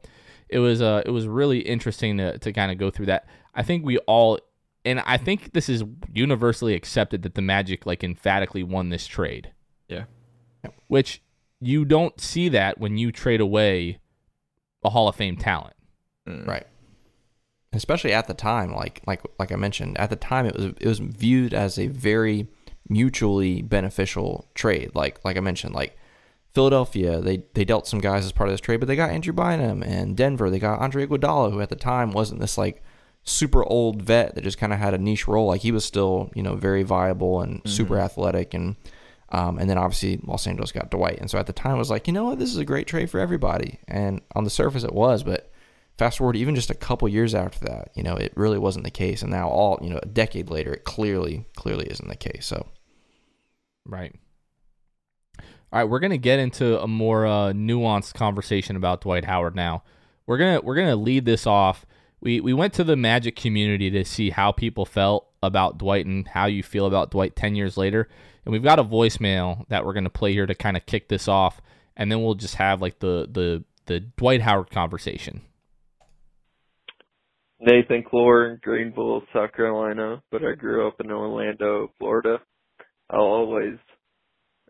[0.50, 3.28] it was uh it was really interesting to to kind of go through that.
[3.56, 4.40] I think we all
[4.86, 9.52] and I think this is universally accepted that the Magic like emphatically won this trade,
[9.88, 10.06] yeah.
[10.88, 11.22] which
[11.60, 14.00] you don't see that when you trade away
[14.84, 15.76] a Hall of Fame talent.
[16.28, 16.48] Mm.
[16.48, 16.68] Right.
[17.72, 20.86] Especially at the time, like like like I mentioned, at the time it was it
[20.86, 22.48] was viewed as a very
[22.88, 24.92] mutually beneficial trade.
[24.94, 25.98] Like like I mentioned, like
[26.54, 29.34] Philadelphia, they they dealt some guys as part of this trade, but they got Andrew
[29.34, 32.84] Bynum and Denver, they got Andre Iguodala, who at the time wasn't this like
[33.24, 35.48] super old vet that just kind of had a niche role.
[35.48, 37.70] Like he was still you know very viable and mm-hmm.
[37.70, 38.76] super athletic and.
[39.34, 41.90] Um, and then obviously Los Angeles got Dwight, and so at the time it was
[41.90, 43.80] like, you know what, this is a great trade for everybody.
[43.88, 45.52] And on the surface it was, but
[45.98, 48.92] fast forward even just a couple years after that, you know, it really wasn't the
[48.92, 49.22] case.
[49.22, 52.46] And now all you know, a decade later, it clearly clearly isn't the case.
[52.46, 52.68] So
[53.86, 54.16] Right.
[55.40, 59.84] All right, we're gonna get into a more uh, nuanced conversation about Dwight Howard now.
[60.28, 61.86] We're gonna we're gonna lead this off.
[62.24, 66.26] We we went to the Magic community to see how people felt about Dwight and
[66.26, 68.08] how you feel about Dwight ten years later,
[68.46, 71.28] and we've got a voicemail that we're gonna play here to kind of kick this
[71.28, 71.62] off,
[71.98, 75.42] and then we'll just have like the the the Dwight Howard conversation.
[77.60, 82.38] Nathan Clore, Greenville, South Carolina, but I grew up in Orlando, Florida.
[83.10, 83.78] I'll always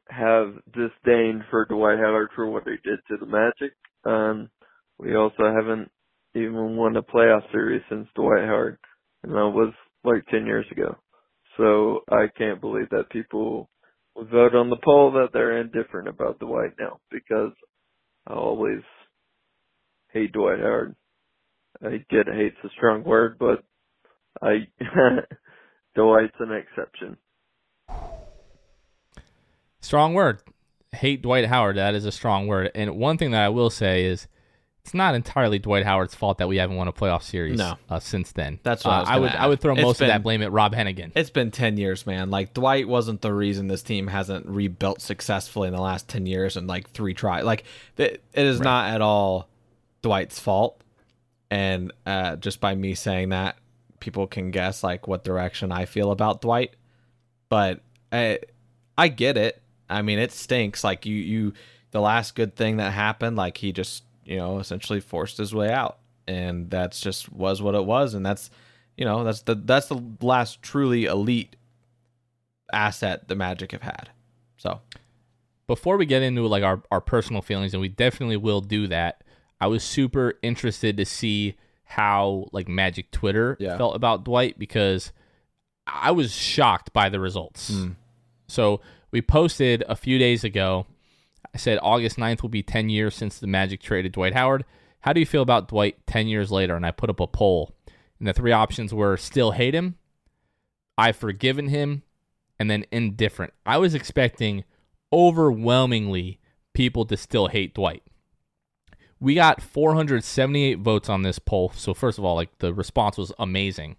[0.10, 3.74] have disdain for Dwight Howard for what he did to the Magic.
[4.06, 4.50] Um,
[4.98, 5.92] we also haven't
[6.36, 8.78] even won a playoff series since Dwight Howard,
[9.24, 9.74] and that was
[10.04, 10.96] like 10 years ago.
[11.58, 13.70] So I can't believe that people
[14.18, 17.52] vote on the poll that they're indifferent about Dwight now because
[18.28, 18.82] I always
[20.12, 20.96] hate Dwight Howard.
[21.84, 23.64] I get hate's a strong word, but
[24.42, 24.68] I
[25.96, 27.18] Dwight's an exception.
[29.82, 30.42] Strong word.
[30.92, 31.78] Hate Dwight Howard.
[31.78, 32.72] That is a strong word.
[32.74, 34.28] And one thing that I will say is,
[34.84, 37.78] it's not entirely Dwight Howard's fault that we haven't won a playoff series No.
[37.90, 38.60] uh, since then.
[38.64, 39.30] That's what uh, I was I would.
[39.32, 39.36] add.
[39.38, 41.12] I would throw It's most of that blame at Rob Hennigan.
[41.16, 42.30] It's been 10 years, man.
[42.30, 46.58] Like, Dwight wasn't the reason this team hasn't rebuilt successfully in the last 10 years
[46.58, 47.46] and like three tries.
[47.46, 47.64] Like,
[47.96, 49.48] it, it is not at all
[50.02, 50.82] Dwight's fault.
[51.50, 53.56] And uh, just by me saying that,
[54.02, 56.76] people can guess like what direction I feel about Dwight.
[57.48, 57.80] But
[58.12, 58.40] I,
[58.98, 59.62] I get it.
[59.90, 60.84] I mean, it stinks.
[60.84, 61.54] Like, you, you,
[61.92, 65.72] the last good thing that happened, like, he just, you know, essentially forced his way
[65.72, 66.00] out.
[66.28, 68.14] And that's just was what it was.
[68.14, 68.50] And that's,
[68.98, 71.56] you know, that's the that's the last truly elite
[72.72, 74.10] asset the Magic have had.
[74.58, 74.82] So
[75.68, 79.24] Before we get into like our, our personal feelings, and we definitely will do that,
[79.60, 81.56] I was super interested to see
[81.86, 83.78] how like Magic Twitter Yeah.
[83.78, 85.12] felt about Dwight because
[85.86, 87.72] I was shocked by the results.
[87.72, 87.96] Mm.
[88.48, 90.86] So we posted a few days ago.
[91.54, 94.66] I said August 9th will be 10 years since the Magic traded Dwight Howard.
[95.02, 96.76] How do you feel about Dwight 10 years later?
[96.76, 97.76] And I put up a poll.
[98.20, 99.98] And the three options were still hate him,
[100.98, 102.04] I've forgiven him,
[102.58, 103.54] and then indifferent.
[103.66, 104.64] I was expecting
[105.12, 106.40] overwhelmingly
[106.74, 108.04] people to still hate Dwight.
[109.20, 111.72] We got 478 votes on this poll.
[111.76, 113.98] So first of all, like the response was amazing.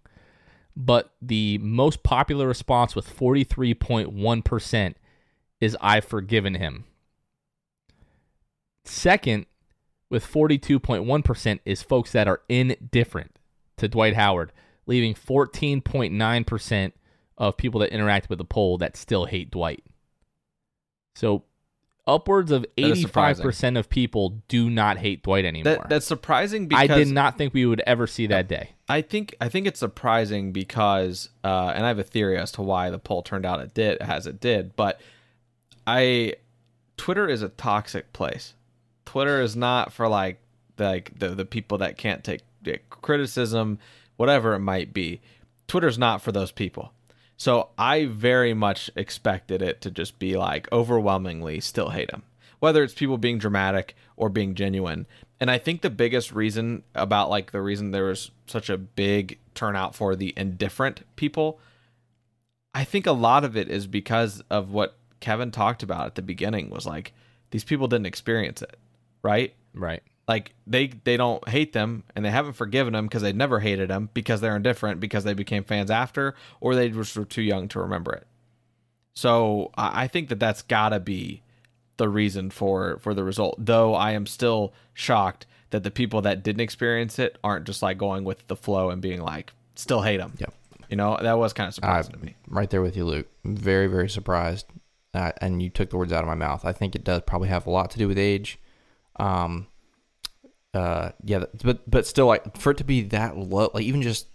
[0.77, 4.95] But the most popular response with 43.1%
[5.61, 6.85] is I've forgiven him.
[9.05, 9.45] Second,
[10.09, 13.37] with 42.1% is folks that are indifferent
[13.77, 14.51] to Dwight Howard,
[14.87, 16.93] leaving 14.9%
[17.37, 19.85] of people that interact with the poll that still hate Dwight.
[21.17, 21.45] So
[22.07, 25.75] upwards of 85% of people do not hate Dwight anymore.
[25.75, 28.71] that that's surprising because I did not think we would ever see that day.
[28.89, 32.63] I think I think it's surprising because uh, and I have a theory as to
[32.63, 34.99] why the poll turned out it did as it did, but
[35.87, 36.37] I
[36.97, 38.55] Twitter is a toxic place.
[39.05, 40.41] Twitter is not for like
[40.79, 42.43] like the the people that can't take
[42.91, 43.79] criticism
[44.17, 45.21] whatever it might be.
[45.67, 46.93] Twitter's not for those people.
[47.37, 52.23] So I very much expected it to just be like overwhelmingly still hate him,
[52.61, 55.07] whether it's people being dramatic or being genuine.
[55.41, 59.39] And I think the biggest reason about like the reason there was such a big
[59.55, 61.59] turnout for the indifferent people,
[62.73, 66.23] I think a lot of it is because of what Kevin talked about at the
[66.23, 67.13] beginning was like
[67.51, 68.77] these people didn't experience it,
[69.25, 69.55] right?
[69.75, 70.03] Right.
[70.29, 73.91] Like they they don't hate them and they haven't forgiven them because they never hated
[73.91, 77.69] them because they're indifferent because they became fans after or they just were too young
[77.69, 78.27] to remember it.
[79.15, 81.43] So I I think that that's gotta be
[81.97, 83.57] the reason for for the result.
[83.59, 87.99] Though I am still shocked that the people that didn't experience it aren't just like
[87.99, 90.33] going with the flow and being like still hate them.
[90.39, 90.55] Yep.
[90.89, 92.37] You know that was kind of surprising I'm to me.
[92.49, 93.27] right there with you, Luke.
[93.45, 94.67] Very, very surprised.
[95.13, 96.65] Uh, and you took the words out of my mouth.
[96.65, 98.59] I think it does probably have a lot to do with age.
[99.17, 99.67] Um,
[100.73, 104.27] uh, yeah, but but still, like for it to be that low, like even just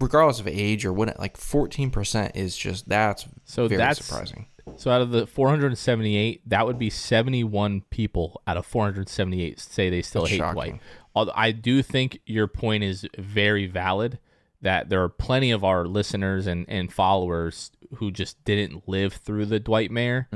[0.00, 4.46] regardless of age or what, like 14 percent is just that's So that's- surprising.
[4.78, 10.02] So out of the 478, that would be 71 people out of 478 say they
[10.02, 10.54] still That's hate shocking.
[10.54, 10.80] Dwight.
[11.14, 14.18] Although I do think your point is very valid
[14.62, 19.46] that there are plenty of our listeners and, and followers who just didn't live through
[19.46, 20.26] the Dwightmare.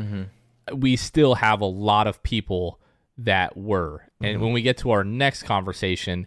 [0.73, 2.79] We still have a lot of people
[3.25, 4.05] that were.
[4.21, 4.45] And mm-hmm.
[4.45, 6.27] when we get to our next conversation,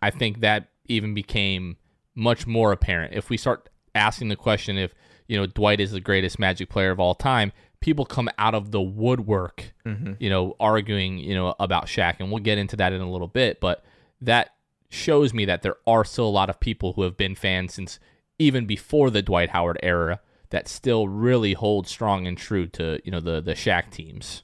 [0.00, 1.76] I think that even became
[2.14, 3.14] much more apparent.
[3.14, 4.94] If we start asking the question if,
[5.28, 8.70] you know, Dwight is the greatest magic player of all time, people come out of
[8.70, 10.14] the woodwork, mm-hmm.
[10.18, 12.16] you know, arguing, you know, about Shaq.
[12.18, 13.60] And we'll get into that in a little bit.
[13.60, 13.84] But
[14.20, 14.54] that
[14.88, 17.98] shows me that there are still a lot of people who have been fans since
[18.38, 20.20] even before the Dwight Howard era
[20.50, 24.42] that still really hold strong and true to, you know, the, the Shaq teams.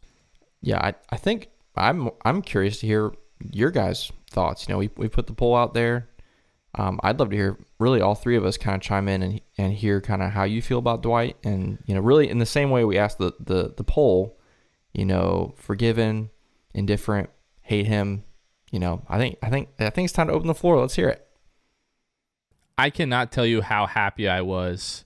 [0.62, 4.68] Yeah, I, I think I'm I'm curious to hear your guys' thoughts.
[4.68, 6.08] You know, we we put the poll out there.
[6.74, 9.40] Um, I'd love to hear really all three of us kind of chime in and
[9.56, 12.46] and hear kind of how you feel about Dwight, and you know, really in the
[12.46, 14.38] same way we asked the the the poll.
[14.92, 16.30] You know, forgiven,
[16.74, 17.30] indifferent,
[17.62, 18.24] hate him.
[18.70, 20.80] You know, I think I think I think it's time to open the floor.
[20.80, 21.26] Let's hear it.
[22.76, 25.04] I cannot tell you how happy I was.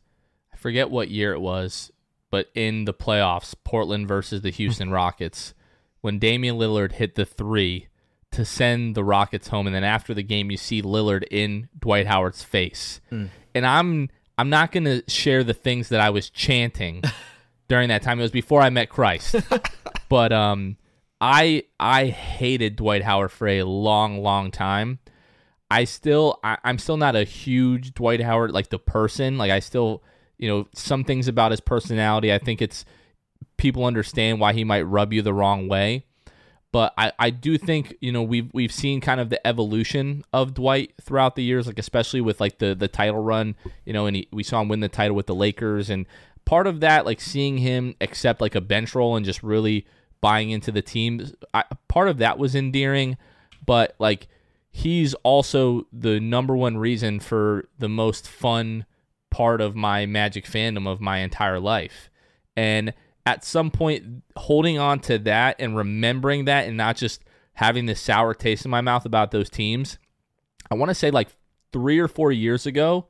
[0.52, 1.90] I forget what year it was,
[2.30, 5.54] but in the playoffs, Portland versus the Houston Rockets,
[6.02, 7.88] when Damian Lillard hit the three
[8.32, 12.06] to send the Rockets home, and then after the game, you see Lillard in Dwight
[12.06, 13.00] Howard's face,
[13.54, 17.02] and I'm I'm not gonna share the things that I was chanting
[17.68, 18.18] during that time.
[18.18, 19.36] It was before I met Christ,
[20.08, 20.76] but um,
[21.20, 24.98] I I hated Dwight Howard for a long, long time.
[25.70, 29.38] I still I, I'm still not a huge Dwight Howard like the person.
[29.38, 30.02] Like I still
[30.36, 32.32] you know some things about his personality.
[32.32, 32.84] I think it's
[33.62, 36.04] people understand why he might rub you the wrong way.
[36.72, 40.54] But I, I do think you know we've we've seen kind of the evolution of
[40.54, 43.54] Dwight throughout the years, like especially with like the the title run,
[43.84, 46.06] you know, and he, we saw him win the title with the Lakers, and
[46.44, 49.86] part of that, like seeing him accept like a bench role and just really
[50.22, 53.18] buying into the team, I, part of that was endearing,
[53.66, 54.28] but like
[54.70, 58.86] he's also the number one reason for the most fun
[59.30, 62.08] part of my Magic fandom of my entire life.
[62.56, 62.94] And
[63.24, 67.22] at some point, holding on to that and remembering that and not just
[67.54, 69.98] having this sour taste in my mouth about those teams,
[70.70, 71.28] I want to say like
[71.72, 73.06] three or four years ago,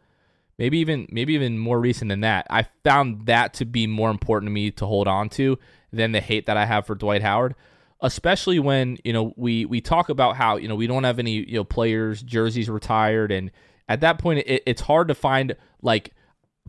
[0.59, 4.49] maybe even maybe even more recent than that, I found that to be more important
[4.49, 5.59] to me to hold on to
[5.93, 7.55] than the hate that I have for Dwight Howard
[8.03, 11.35] especially when you know we we talk about how you know we don't have any
[11.49, 13.51] you know players jerseys retired and
[13.89, 16.13] at that point it, it's hard to find like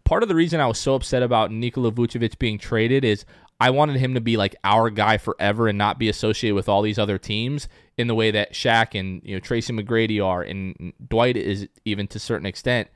[0.04, 3.26] part of the reason I was so upset about Nikola Vucevic being traded is
[3.60, 6.82] I wanted him to be like our guy forever and not be associated with all
[6.82, 10.94] these other teams in the way that Shaq and you know Tracy McGrady are and
[11.08, 12.90] Dwight is even to a certain extent.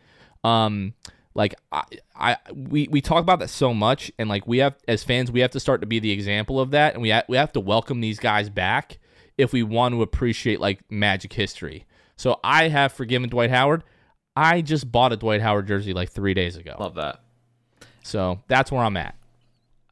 [0.43, 0.93] Um,
[1.38, 1.84] like I,
[2.16, 5.39] I we, we talk about that so much and like we have as fans we
[5.39, 7.60] have to start to be the example of that and we ha- we have to
[7.60, 8.97] welcome these guys back
[9.38, 11.86] if we want to appreciate like magic history
[12.16, 13.84] so i have forgiven dwight howard
[14.38, 17.21] i just bought a dwight howard jersey like three days ago Love that.
[18.03, 19.15] so that's where i'm at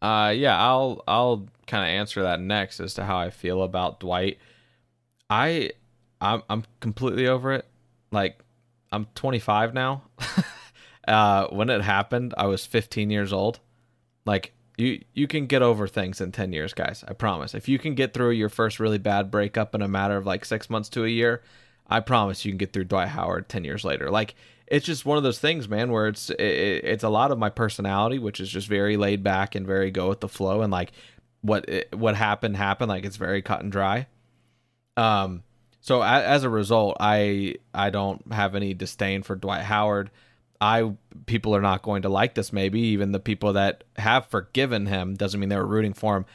[0.01, 3.99] Uh, yeah, I'll I'll kind of answer that next as to how I feel about
[4.01, 4.37] Dwight.
[5.31, 5.71] I
[6.21, 7.65] I'm I'm completely over it.
[8.11, 8.37] Like
[8.91, 10.03] I'm 25 now.
[11.07, 13.59] uh, when it happened, I was 15 years old.
[14.25, 17.03] Like you you can get over things in 10 years, guys.
[17.07, 17.55] I promise.
[17.55, 20.45] If you can get through your first really bad breakup in a matter of like
[20.45, 21.41] six months to a year,
[21.87, 24.09] I promise you can get through Dwight Howard 10 years later.
[24.09, 24.35] Like
[24.67, 27.49] it's just one of those things, man, where it's it, it's a lot of my
[27.49, 30.91] personality, which is just very laid back and very go with the flow, and like
[31.41, 32.89] what what happened happened.
[32.89, 34.07] Like it's very cut and dry.
[34.97, 35.43] Um,
[35.81, 40.09] So a, as a result, I I don't have any disdain for Dwight Howard.
[40.59, 40.93] I
[41.27, 42.51] people are not going to like this.
[42.51, 46.25] Maybe even the people that have forgiven him doesn't mean they were rooting for him.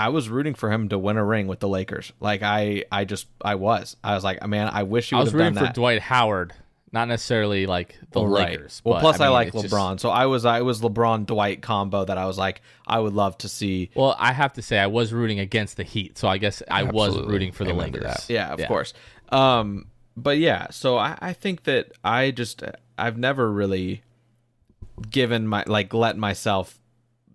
[0.00, 2.10] I was rooting for him to win a ring with the Lakers.
[2.20, 3.98] Like I, I just, I was.
[4.02, 5.70] I was like, man, I wish he I was rooting for.
[5.74, 6.54] Dwight Howard,
[6.90, 8.52] not necessarily like the right.
[8.52, 8.80] Lakers.
[8.82, 11.26] Well, but, plus I, mean, like it's just- LeBron, so I was, I was LeBron
[11.26, 13.90] Dwight combo that I was like, I would love to see.
[13.94, 16.84] well, I have to say I was rooting against the Heat, so I guess I
[16.84, 18.02] was rooting for the Lakers.
[18.04, 18.24] that.
[18.30, 18.94] Yeah, of course.
[19.28, 22.62] Um, but yeah, so I, I think that I just,
[22.96, 24.02] I've never really
[25.10, 26.79] given my like let myself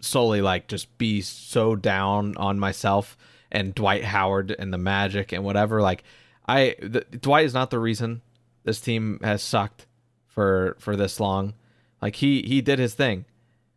[0.06, 3.18] solely like just be so down on myself
[3.52, 5.82] and Dwight Howard and the Magic and whatever.
[5.82, 6.04] Like
[6.48, 8.22] I the, Dwight is not the reason
[8.64, 9.86] this team has sucked
[10.28, 11.54] for for this long.
[12.02, 13.26] Like he he did his thing,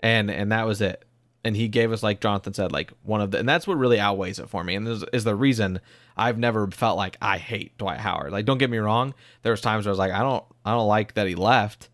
[0.01, 1.05] and and that was it.
[1.45, 4.01] And he gave us like Jonathan said like one of the and that's what really
[4.01, 4.75] outweighs it for me.
[4.75, 5.81] And this is the reason
[6.17, 8.33] I've never felt like I hate Dwight Howard.
[8.33, 10.73] Like don't get me wrong, there was times where I was like I don't I
[10.73, 11.89] don't like that he left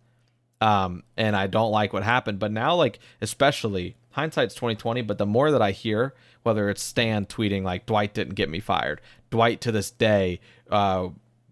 [0.64, 2.38] um, and I don't like what happened.
[2.38, 5.02] But now, like especially hindsight's twenty twenty.
[5.02, 8.58] But the more that I hear, whether it's Stan tweeting like Dwight didn't get me
[8.58, 9.00] fired,
[9.30, 10.40] Dwight to this day
[10.70, 11.08] uh,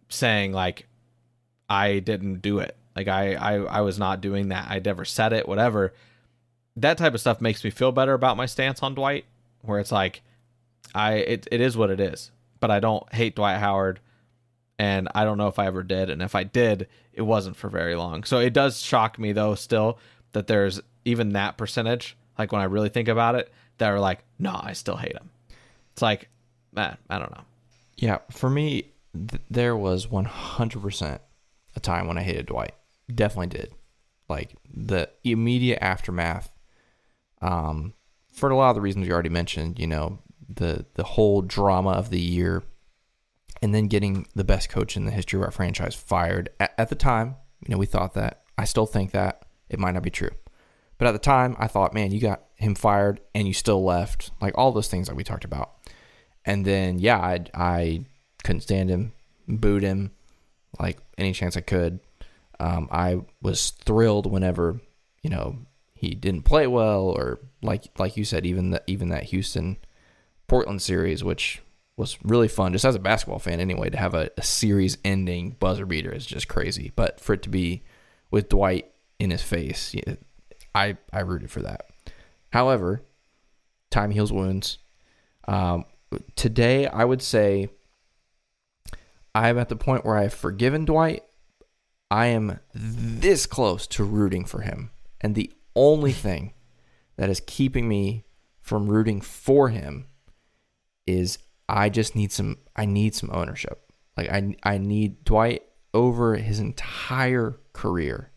[0.08, 0.86] saying like
[1.68, 5.32] I didn't do it, like I, I I was not doing that, I never said
[5.32, 5.92] it, whatever.
[6.74, 9.26] That type of stuff makes me feel better about my stance on Dwight,
[9.60, 10.22] where it's like
[10.94, 14.00] I it, it is what it is, but I don't hate Dwight Howard
[14.78, 16.10] and I don't know if I ever did.
[16.10, 18.24] And if I did, it wasn't for very long.
[18.24, 19.98] So it does shock me though, still
[20.32, 22.16] that there's even that percentage.
[22.38, 25.30] Like when I really think about it, that are like, no, I still hate him.
[25.92, 26.28] It's like,
[26.72, 27.44] man, I don't know.
[27.96, 31.18] Yeah, for me, th- there was 100%
[31.74, 32.74] a time when I hated Dwight.
[33.12, 33.74] Definitely did.
[34.28, 36.50] Like the immediate aftermath,
[37.40, 37.94] um,
[38.32, 40.18] for a lot of the reasons you already mentioned, you know,
[40.48, 42.62] the the whole drama of the year,
[43.60, 46.50] and then getting the best coach in the history of our franchise fired.
[46.58, 48.42] At, at the time, you know, we thought that.
[48.56, 50.30] I still think that it might not be true,
[50.98, 54.30] but at the time, I thought, man, you got him fired and you still left.
[54.40, 55.72] Like all those things that we talked about.
[56.44, 58.04] And then, yeah, I, I
[58.44, 59.12] couldn't stand him,
[59.48, 60.12] booed him
[60.78, 62.00] like any chance I could.
[62.58, 64.80] Um, I was thrilled whenever,
[65.22, 65.58] you know,
[65.94, 69.78] he didn't play well or like like you said, even the, even that Houston
[70.48, 71.62] Portland series, which
[71.96, 75.50] was really fun, just as a basketball fan anyway, to have a, a series ending
[75.60, 76.92] buzzer beater is just crazy.
[76.96, 77.84] But for it to be
[78.30, 79.94] with Dwight in his face,
[80.74, 81.86] I I rooted for that.
[82.50, 83.02] However,
[83.90, 84.78] time heals wounds.
[85.48, 85.84] Um,
[86.36, 87.68] today, I would say
[89.34, 91.24] I'm at the point where I've forgiven Dwight.
[92.10, 94.90] I am this close to rooting for him.
[95.20, 96.52] And the only thing
[97.16, 98.24] that is keeping me
[98.60, 100.06] from rooting for him
[101.06, 103.90] is I just need some I need some ownership.
[104.16, 105.62] Like I I need Dwight
[105.94, 108.31] over his entire career.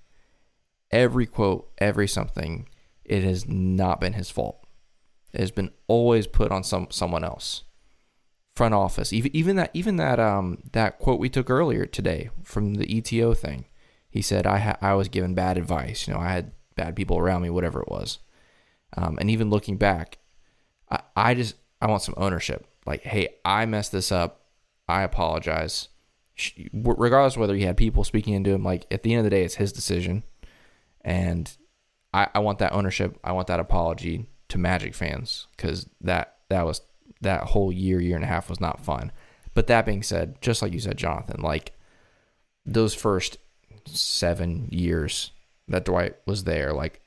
[0.92, 2.68] Every quote, every something,
[3.04, 4.66] it has not been his fault.
[5.34, 7.64] It has been always put on some someone else.
[8.56, 12.76] Front office, even even that even that um that quote we took earlier today from
[12.76, 13.66] the ETO thing.
[14.10, 16.08] He said I ha- I was given bad advice.
[16.08, 18.20] You know, I had bad people around me, whatever it was.
[18.96, 20.20] Um, and even looking back,
[20.90, 22.66] I, I just I want some ownership.
[22.86, 24.46] Like, hey, I messed this up.
[24.88, 25.90] I apologize.
[26.74, 29.44] Regardless whether he had people speaking into him, like at the end of the day,
[29.44, 30.24] it's his decision,
[31.06, 31.56] and
[32.14, 33.18] I, I want that ownership.
[33.24, 36.82] I want that apology to Magic fans because that that was
[37.22, 39.12] that whole year, year and a half was not fun.
[39.54, 41.74] But that being said, just like you said, Jonathan, like
[42.66, 43.38] those first
[43.86, 45.32] seven years
[45.68, 47.02] that Dwight was there, like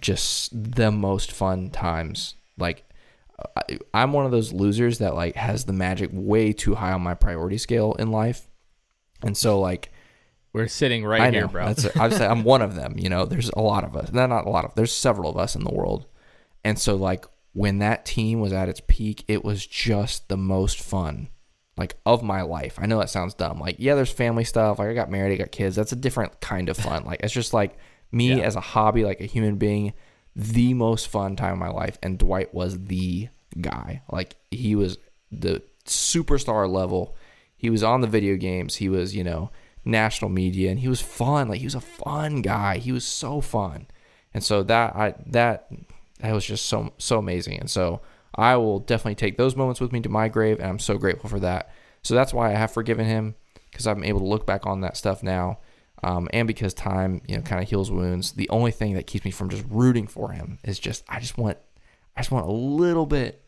[0.00, 2.34] just the most fun times.
[2.56, 2.88] Like
[3.56, 7.02] I, I'm one of those losers that like has the Magic way too high on
[7.02, 8.48] my priority scale in life,
[9.22, 9.92] and so like
[10.58, 11.66] We're sitting right I know here, bro.
[11.72, 12.94] That's I'd say I'm one of them.
[12.98, 14.12] You know, there's a lot of us.
[14.12, 14.74] No, not a lot of.
[14.74, 16.06] There's several of us in the world,
[16.64, 20.80] and so like when that team was at its peak, it was just the most
[20.80, 21.28] fun,
[21.76, 22.76] like of my life.
[22.80, 23.60] I know that sounds dumb.
[23.60, 24.80] Like yeah, there's family stuff.
[24.80, 25.76] Like I got married, I got kids.
[25.76, 27.04] That's a different kind of fun.
[27.04, 27.78] like it's just like
[28.10, 28.38] me Yeah.
[28.44, 29.92] as a hobby, like a human being,
[30.34, 31.98] the most fun time of my life.
[32.02, 33.28] And Dwight was the
[33.60, 34.02] guy.
[34.10, 34.98] Like he was
[35.30, 37.16] the superstar level.
[37.56, 38.76] He was on the video games.
[38.76, 39.50] He was, you know,
[39.88, 41.48] national media, and he was fun.
[41.48, 42.78] Like he was a fun guy.
[42.78, 43.86] He was so fun,
[44.32, 45.72] and so that I that
[46.20, 47.58] that was just so so amazing.
[47.58, 48.00] And so
[48.34, 51.28] I will definitely take those moments with me to my grave, and I'm so grateful
[51.28, 51.72] for that.
[52.02, 53.34] So that's why I have forgiven him
[53.70, 55.58] because I'm able to look back on that stuff now,
[56.02, 58.32] um, and because time, you know, kind of heals wounds.
[58.32, 61.36] The only thing that keeps me from just rooting for him is just I just
[61.38, 61.58] want
[62.16, 63.42] I just want a little bit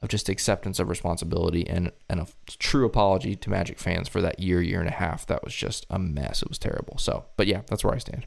[0.00, 4.40] of just acceptance of responsibility and and a true apology to Magic fans for that
[4.40, 5.26] year, year and a half.
[5.26, 6.42] That was just a mess.
[6.42, 6.98] It was terrible.
[6.98, 8.26] So, but yeah, that's where I stand.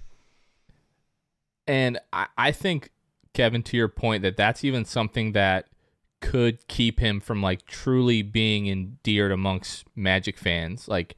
[1.67, 2.89] And I, I think,
[3.33, 5.67] Kevin, to your point, that that's even something that
[6.21, 11.15] could keep him from like truly being endeared amongst Magic fans, like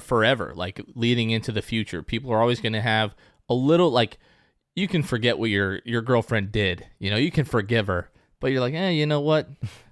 [0.00, 2.02] forever, like leading into the future.
[2.02, 3.14] People are always going to have
[3.48, 4.18] a little like
[4.74, 6.86] you can forget what your your girlfriend did.
[6.98, 8.10] You know, you can forgive her,
[8.40, 9.48] but you're like, eh, you know what?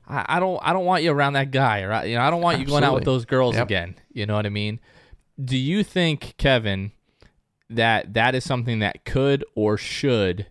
[0.07, 2.09] I, I don't I don't want you around that guy, right?
[2.09, 3.67] You know, I don't want you going out with those girls Yep.
[3.67, 3.95] again.
[4.13, 4.81] You know what I mean?
[5.43, 6.93] Do you think, Kevin,
[7.71, 10.47] that that is something that could or should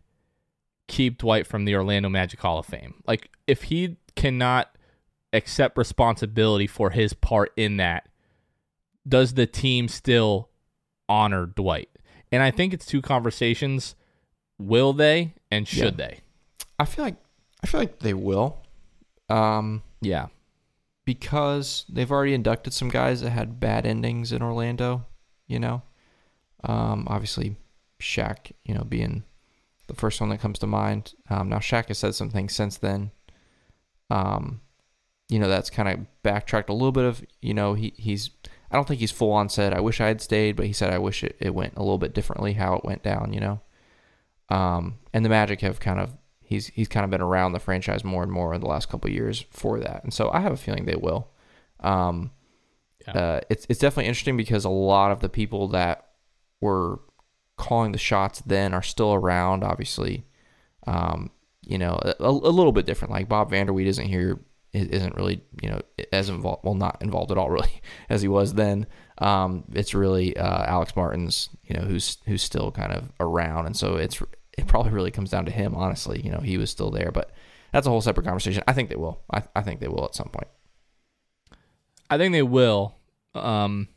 [0.88, 2.96] keep Dwight from the Orlando Magic Hall of Fame?
[3.08, 4.76] Like, if he cannot
[5.32, 8.10] accept responsibility for his part in that,
[9.08, 10.50] does the team still
[11.08, 11.90] honor Dwight?
[12.32, 13.96] And I think it's two conversations.
[14.60, 16.22] Will they and should they?
[16.80, 17.16] I feel like
[17.64, 18.62] I feel like they will,
[19.30, 20.28] um, Yeah.
[21.06, 25.06] because they've already inducted some guys that had bad endings in Orlando.
[25.48, 25.82] You know,
[26.64, 27.56] um, obviously
[28.00, 29.24] Shaq, you know, being
[29.88, 31.14] the first one that comes to mind.
[31.30, 33.12] Um, now Shaq has said some things since then.
[34.10, 34.62] Um,
[35.30, 38.30] you know, that's kind of backtracked a little bit of, you know, he he's
[38.72, 40.92] I don't think he's full on said I wish I had stayed, but he said
[40.94, 43.62] I wish it, it went a little bit differently how it went down, you know.
[44.50, 46.16] Um, and the Magic have kind of
[46.54, 49.10] he's he's kind of been around the franchise more and more in the last couple
[49.10, 51.30] of years for that, and so I have a feeling they will.
[51.80, 52.32] Um,
[53.08, 53.14] Yeah.
[53.14, 56.08] uh, it's it's definitely interesting because a lot of the people that
[56.62, 57.00] were
[57.58, 59.64] calling the shots then are still around.
[59.64, 60.26] Obviously,
[60.88, 61.30] um,
[61.66, 63.12] you know, a, a little bit different.
[63.12, 64.40] Like Bob Vander Weide isn't here,
[64.74, 65.82] isn't really you know
[66.14, 66.64] as involved.
[66.64, 68.88] Well, not involved at all really as he was then.
[69.20, 73.76] Um, it's really uh, Alex Martins, you know, who's who's still kind of around, and
[73.78, 74.22] so it's
[74.58, 75.76] it probably really comes down to him.
[75.76, 77.32] Honestly, you know, he was still there, but
[77.72, 78.64] that's a whole separate conversation.
[78.68, 79.22] I think they will.
[79.32, 80.48] I, I think they will at some point.
[82.10, 82.96] I think they will.
[83.34, 83.88] Um,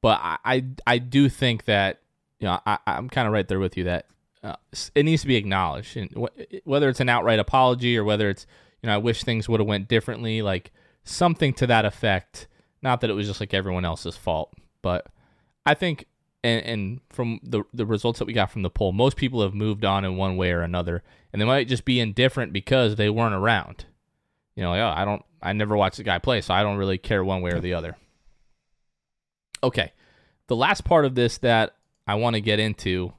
[0.00, 2.00] but I, I, I do think that
[2.38, 4.06] you know I, I'm kind of right there with you that
[4.42, 4.56] uh,
[4.94, 8.46] it needs to be acknowledged, and wh- whether it's an outright apology or whether it's
[8.82, 10.72] you know I wish things would have went differently, like
[11.02, 12.46] something to that effect.
[12.82, 14.52] Not that it was just like everyone else's fault,
[14.82, 15.06] but
[15.64, 16.04] I think,
[16.44, 19.54] and, and from the the results that we got from the poll, most people have
[19.54, 23.08] moved on in one way or another, and they might just be indifferent because they
[23.08, 23.86] weren't around.
[24.54, 26.76] You know, like, oh, I don't, I never watched the guy play, so I don't
[26.76, 27.96] really care one way or the other.
[29.64, 29.92] Okay,
[30.46, 31.74] the last part of this that
[32.06, 33.14] I want to get into,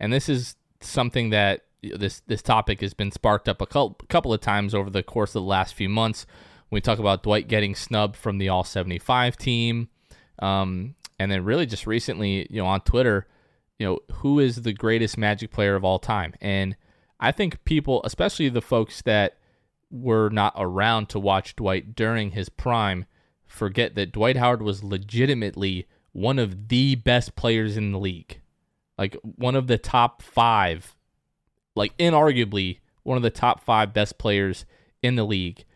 [0.00, 4.32] and this is something that this this topic has been sparked up a cou- couple
[4.32, 6.24] of times over the course of the last few months.
[6.70, 9.88] We talk about Dwight getting snubbed from the All 75 team,
[10.38, 13.26] um, and then really just recently, you know, on Twitter,
[13.78, 16.32] you know, who is the greatest Magic player of all time?
[16.40, 16.74] And
[17.20, 19.36] I think people, especially the folks that
[19.90, 23.04] were not around to watch Dwight during his prime,
[23.46, 28.40] forget that Dwight Howard was legitimately one of the best players in the league.
[28.96, 30.96] Like one of the top five,
[31.76, 34.64] like inarguably one of the top five best players
[35.02, 35.66] in the league.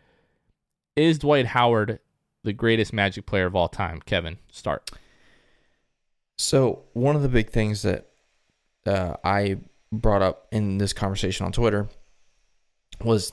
[0.95, 1.99] Is Dwight Howard
[2.43, 4.01] the greatest Magic player of all time?
[4.07, 4.89] Kevin, start.
[6.37, 8.09] So one of the big things that
[8.85, 9.57] uh, I
[9.91, 11.87] brought up in this conversation on Twitter
[13.03, 13.31] was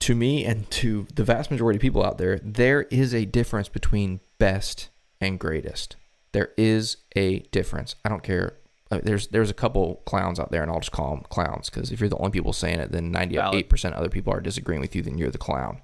[0.00, 3.68] to me and to the vast majority of people out there, there is a difference
[3.68, 4.88] between best
[5.20, 5.96] and greatest.
[6.32, 7.96] There is a difference.
[8.04, 8.54] I don't care.
[8.90, 11.90] Uh, there's there's a couple clowns out there, and I'll just call them clowns because
[11.90, 14.94] if you're the only people saying it, then 98% of other people are disagreeing with
[14.94, 15.02] you.
[15.02, 15.82] Then you're the clown.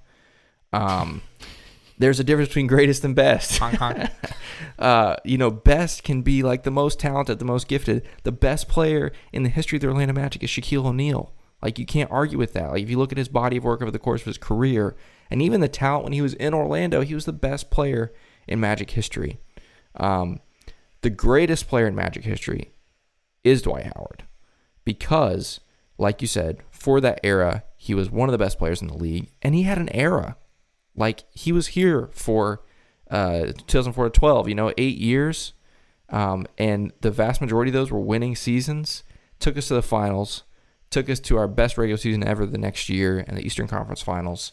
[0.73, 1.23] Um,
[1.99, 3.61] there's a difference between greatest and best.
[4.79, 8.07] uh, you know, best can be like the most talented, the most gifted.
[8.25, 11.33] The best player in the history of the Orlando Magic is Shaquille O'Neal.
[11.63, 12.71] Like you can't argue with that.
[12.71, 14.97] Like if you look at his body of work over the course of his career,
[15.31, 18.13] and even the talent when he was in Orlando, he was the best player
[18.47, 19.39] in Magic history.
[19.97, 20.41] Um,
[21.03, 22.73] the greatest player in Magic history
[23.43, 24.25] is Dwight Howard,
[24.85, 25.61] because,
[25.99, 28.97] like you said, for that era, he was one of the best players in the
[28.97, 30.37] league, and he had an era.
[30.97, 32.63] Like he was here for
[33.11, 35.53] uh, 2004 to 12, you know, eight years.
[36.11, 39.03] Um, and the vast majority of those were winning seasons,
[39.39, 40.45] took us to the finals,
[40.91, 44.03] took us to our best regular season ever the next year in the Eastern Conference
[44.03, 44.53] Finals,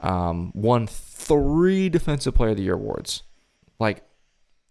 [0.00, 3.22] um, won three Defensive Player of the Year awards.
[3.78, 4.02] Like,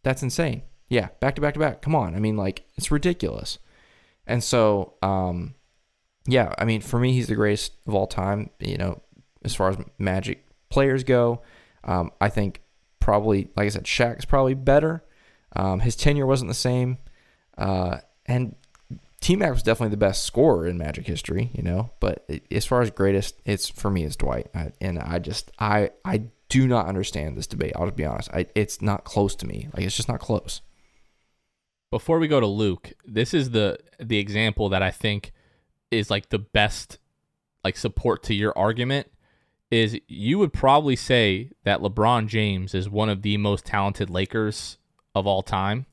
[0.02, 0.64] that's insane.
[0.90, 1.82] Yeah, back to back to back.
[1.82, 2.16] Come on.
[2.16, 3.60] I mean, like, it's ridiculous.
[4.26, 5.56] And so, um,
[6.26, 9.02] yeah, I mean, for me, he's the greatest of all time, you know,
[9.44, 10.43] as far as Magic
[10.74, 11.42] players go.
[11.84, 12.62] Um, I think
[13.00, 15.04] probably, like I said, Shaq's probably better.
[15.56, 16.98] Um, his tenure wasn't the same.
[17.58, 18.56] Uh, and
[19.22, 21.92] T Mac was definitely the best scorer in Magic history, you know.
[22.00, 25.92] But as far as greatest, it's for me, it's Dwight, I, and I just I
[26.04, 27.74] I do not understand this debate.
[27.76, 28.30] I'll just be honest.
[28.34, 29.70] I, it's not close to me.
[29.74, 30.62] Like it's just not close.
[31.92, 35.32] Before we go to Luke, this is the the example that I think
[35.92, 36.98] is like the best
[37.64, 39.08] like support to your argument
[39.74, 44.78] is you would probably say that LeBron James is one of the most talented Lakers
[45.16, 45.88] of all time.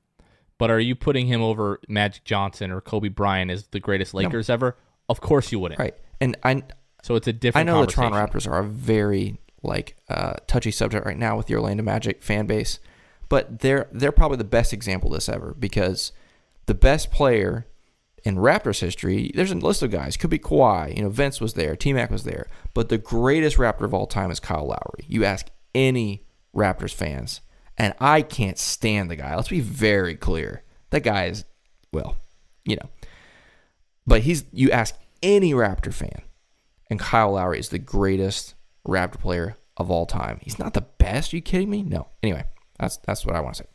[0.59, 4.49] But are you putting him over Magic Johnson or Kobe Bryant as the greatest Lakers
[4.49, 4.55] no.
[4.55, 4.77] ever?
[5.09, 5.81] Of course you wouldn't.
[5.81, 5.95] Right.
[6.21, 6.63] And I
[7.03, 10.71] so it's a different I know the Toronto Raptors are a very like uh, touchy
[10.71, 12.79] subject right now with the Orlando Magic fan base,
[13.31, 16.13] but they're they're probably the best example of this ever because
[16.67, 17.67] the best player
[18.25, 20.17] in Raptors history, there's a list of guys.
[20.17, 23.57] Could be Kawhi, you know, Vince was there, T Mac was there, but the greatest
[23.57, 25.05] Raptor of all time is Kyle Lowry.
[25.07, 27.41] You ask any Raptors fans,
[27.79, 29.35] and I can't stand the guy.
[29.37, 30.63] Let's be very clear.
[30.91, 31.45] That guy is,
[31.93, 32.17] well,
[32.65, 32.91] you know,
[34.07, 34.45] but he's.
[34.53, 36.23] You ask any Raptor fan,
[36.89, 38.55] and Kyle Lowry is the greatest
[38.87, 40.41] Raptor player of all time.
[40.43, 41.33] He's not the best.
[41.33, 41.83] Are you kidding me?
[41.83, 42.09] No.
[42.23, 42.45] Anyway,
[42.79, 43.69] that's that's what I want to say.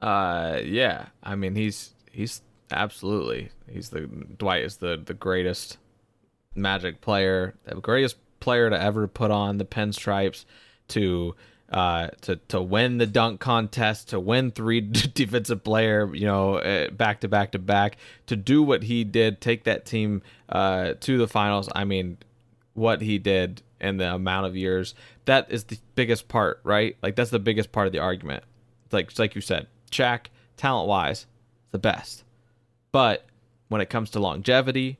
[0.00, 1.06] Uh, yeah.
[1.22, 5.78] I mean, he's he's absolutely he's the Dwight is the the greatest
[6.56, 10.44] Magic player, the greatest player to ever put on the pinstripes,
[10.86, 11.34] to
[11.70, 14.80] uh, to to win the dunk contest, to win three
[15.14, 17.96] defensive player, you know, eh, back to back to back,
[18.26, 21.68] to do what he did, take that team uh, to the finals.
[21.74, 22.18] I mean,
[22.74, 24.94] what he did in the amount of years,
[25.24, 26.96] that is the biggest part, right?
[27.02, 28.44] Like that's the biggest part of the argument.
[28.92, 31.26] Like like you said, Shaq, talent wise,
[31.74, 32.22] the best.
[32.92, 33.26] But
[33.66, 34.96] when it comes to longevity,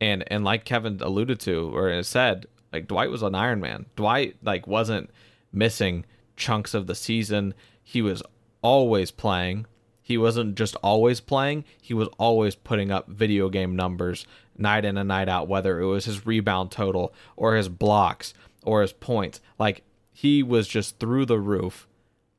[0.00, 3.86] and and like Kevin alluded to or said, like Dwight was an Iron Man.
[3.96, 5.10] Dwight like wasn't
[5.52, 6.04] missing
[6.36, 7.52] chunks of the season.
[7.82, 8.22] He was
[8.62, 9.66] always playing.
[10.02, 14.24] He wasn't just always playing, he was always putting up video game numbers
[14.56, 18.82] night in and night out, whether it was his rebound total or his blocks or
[18.82, 19.40] his points.
[19.58, 21.88] Like he was just through the roof,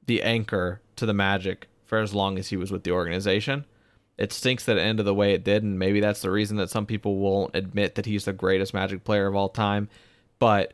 [0.06, 3.66] the anchor to the Magic for as long as he was with the organization.
[4.18, 6.70] It stinks that it ended the way it did, and maybe that's the reason that
[6.70, 9.90] some people won't admit that he's the greatest Magic player of all time.
[10.40, 10.74] But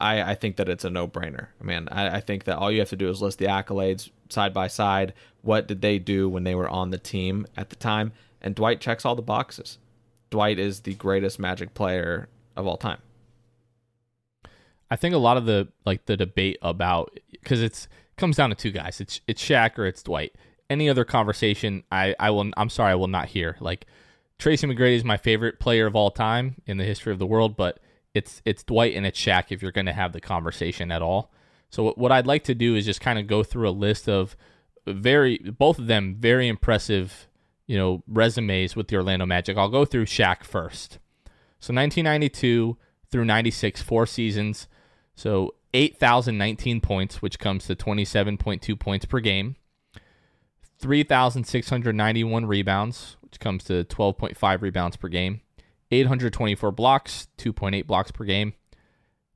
[0.00, 1.48] I, I think that it's a no brainer.
[1.60, 4.10] I mean, I, I think that all you have to do is list the accolades
[4.28, 5.14] side by side.
[5.42, 8.12] What did they do when they were on the team at the time?
[8.40, 9.78] And Dwight checks all the boxes.
[10.30, 12.98] Dwight is the greatest Magic player of all time.
[14.90, 17.88] I think a lot of the like the debate about because it's
[18.20, 19.00] comes down to two guys.
[19.00, 20.34] It's it's Shaq or it's Dwight.
[20.68, 22.50] Any other conversation, I I will.
[22.56, 23.56] I'm sorry, I will not hear.
[23.60, 23.86] Like
[24.38, 27.56] Tracy McGrady is my favorite player of all time in the history of the world,
[27.56, 27.80] but
[28.14, 31.32] it's it's Dwight and it's Shaq if you're going to have the conversation at all.
[31.70, 34.36] So what I'd like to do is just kind of go through a list of
[34.86, 37.28] very both of them very impressive,
[37.66, 39.56] you know, resumes with the Orlando Magic.
[39.56, 40.98] I'll go through Shaq first.
[41.60, 42.76] So 1992
[43.10, 44.68] through 96, four seasons.
[45.14, 49.56] So 8,019 points, which comes to 27.2 points per game.
[50.78, 55.42] 3,691 rebounds, which comes to 12.5 rebounds per game.
[55.90, 58.54] 824 blocks, 2.8 blocks per game,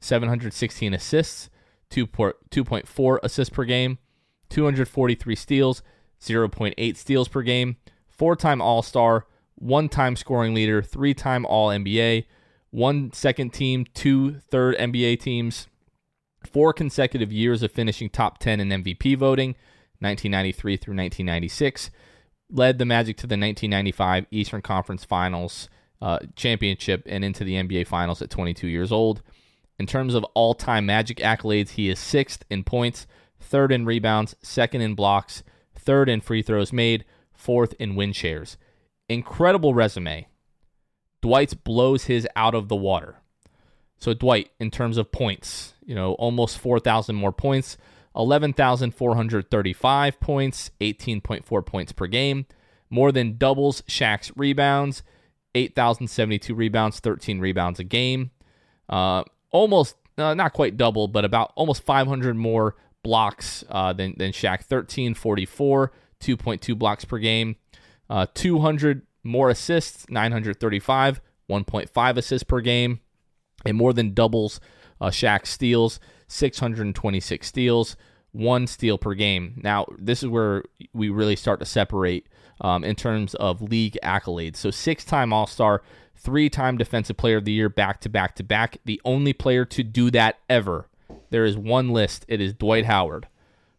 [0.01, 1.51] 716 assists,
[1.91, 3.99] 2.4 assists per game,
[4.51, 5.82] 243 steals,
[6.20, 7.76] 0.8 steals per game,
[8.09, 9.26] four time All Star,
[9.57, 12.26] one time scoring leader, three time All NBA,
[12.70, 15.68] one second team, two third NBA teams,
[16.47, 19.51] four consecutive years of finishing top 10 in MVP voting,
[20.01, 21.90] 1993 through 1996,
[22.51, 25.68] led the Magic to the 1995 Eastern Conference Finals
[26.01, 29.22] uh, championship and into the NBA Finals at 22 years old.
[29.78, 33.07] In terms of all time Magic accolades, he is sixth in points,
[33.41, 35.42] third in rebounds, second in blocks,
[35.75, 38.57] third in free throws made, fourth in win shares.
[39.08, 40.29] Incredible resume.
[41.22, 43.16] Dwight's blows his out of the water.
[44.05, 47.79] So, Dwight, in terms of points, you know, almost 4,000 more points,
[48.14, 52.45] 11,435 points, 18.4 points per game,
[52.91, 55.03] more than doubles Shaq's rebounds,
[55.55, 58.31] 8,072 rebounds, 13 rebounds a game.
[58.91, 64.33] Uh, almost, uh, not quite double, but about almost 500 more blocks uh, than, than
[64.33, 64.68] Shaq.
[64.68, 67.57] 1344, 2.2 blocks per game.
[68.11, 73.01] Uh, 200 more assists, 935, 1.5 assists per game.
[73.64, 74.61] And more than doubles
[75.00, 77.96] uh, Shaq steals, 626 steals,
[78.32, 79.61] one steal per game.
[79.62, 82.26] Now, this is where we really start to separate
[82.61, 84.57] um, in terms of league accolades.
[84.57, 85.82] So, six time All Star,
[86.16, 88.78] three time Defensive Player of the Year, back to back to back.
[88.84, 90.88] The only player to do that ever.
[91.30, 92.24] There is one list.
[92.28, 93.28] It is Dwight Howard.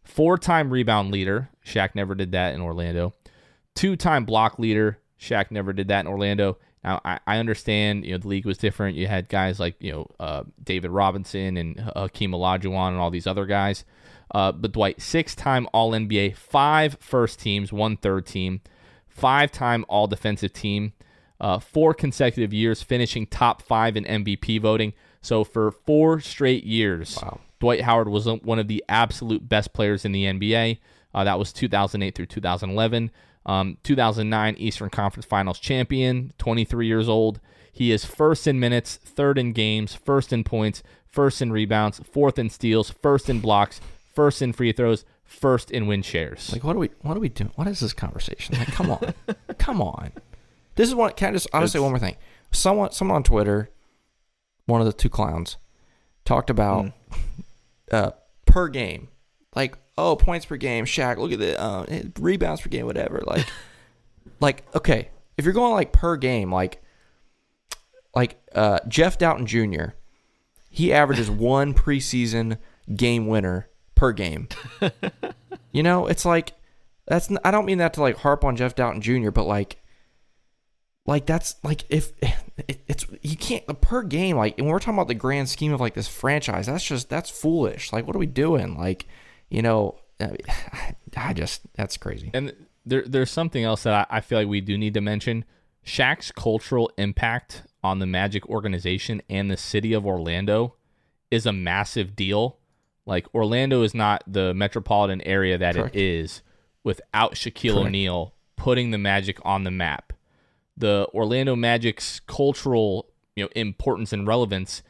[0.04, 1.50] Four time rebound leader.
[1.64, 3.14] Shaq never did that in Orlando.
[3.74, 4.98] two-time block leader.
[5.20, 6.58] Shaq never did that in Orlando.
[6.86, 8.96] Now I, I understand, you know, the league was different.
[8.96, 13.26] You had guys like you know uh, David Robinson and Hakeem Olajuwon and all these
[13.26, 13.84] other guys.
[14.30, 18.60] Uh, but Dwight, six-time All NBA, five first teams, one third team,
[19.06, 20.92] five-time All Defensive Team,
[21.40, 24.94] uh, four consecutive years finishing top five in MVP voting.
[25.22, 27.40] So for four straight years, wow.
[27.60, 30.78] Dwight Howard was one of the absolute best players in the NBA.
[31.14, 33.10] Uh, that was 2008 through 2011.
[33.46, 37.40] Um, 2009 Eastern Conference Finals champion, 23 years old.
[37.72, 42.38] He is first in minutes, third in games, first in points, first in rebounds, fourth
[42.38, 43.80] in steals, first in blocks,
[44.14, 46.52] first in free throws, first in win shares.
[46.52, 47.52] Like what are we what are we doing?
[47.54, 48.58] What is this conversation?
[48.58, 49.14] Like come on.
[49.58, 50.12] come on.
[50.74, 52.16] This is what can I just I'll say one more thing.
[52.50, 53.70] Someone someone on Twitter,
[54.66, 55.56] one of the two clowns,
[56.24, 56.92] talked about mm.
[57.92, 58.10] uh,
[58.46, 59.08] per game.
[59.56, 61.86] Like, oh, points per game, Shaq, look at the uh,
[62.20, 63.22] rebounds per game, whatever.
[63.26, 63.46] Like
[64.40, 65.08] like, okay,
[65.38, 66.82] if you're going like per game, like
[68.14, 69.94] like uh, Jeff Dowtin Jr.,
[70.70, 72.58] he averages one preseason
[72.94, 74.48] game winner per game.
[75.72, 76.52] you know, it's like
[77.06, 79.78] that's I don't mean that to like harp on Jeff Dowtin Jr., but like
[81.06, 82.12] like that's like if
[82.68, 85.72] it, it's you can't the per game like when we're talking about the grand scheme
[85.72, 89.06] of like this franchise that's just that's foolish like what are we doing like
[89.50, 89.98] you know
[91.16, 92.54] I just that's crazy and
[92.84, 95.44] there there's something else that I, I feel like we do need to mention
[95.84, 100.74] Shaq's cultural impact on the Magic organization and the city of Orlando
[101.30, 102.58] is a massive deal
[103.04, 105.94] like Orlando is not the metropolitan area that Correct.
[105.94, 106.42] it is
[106.82, 107.86] without Shaquille Correct.
[107.86, 110.12] O'Neal putting the Magic on the map
[110.76, 114.82] the Orlando Magic's cultural you know importance and relevance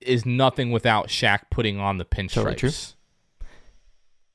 [0.00, 2.34] is nothing without Shaq putting on the pinstripes.
[2.60, 2.72] Totally.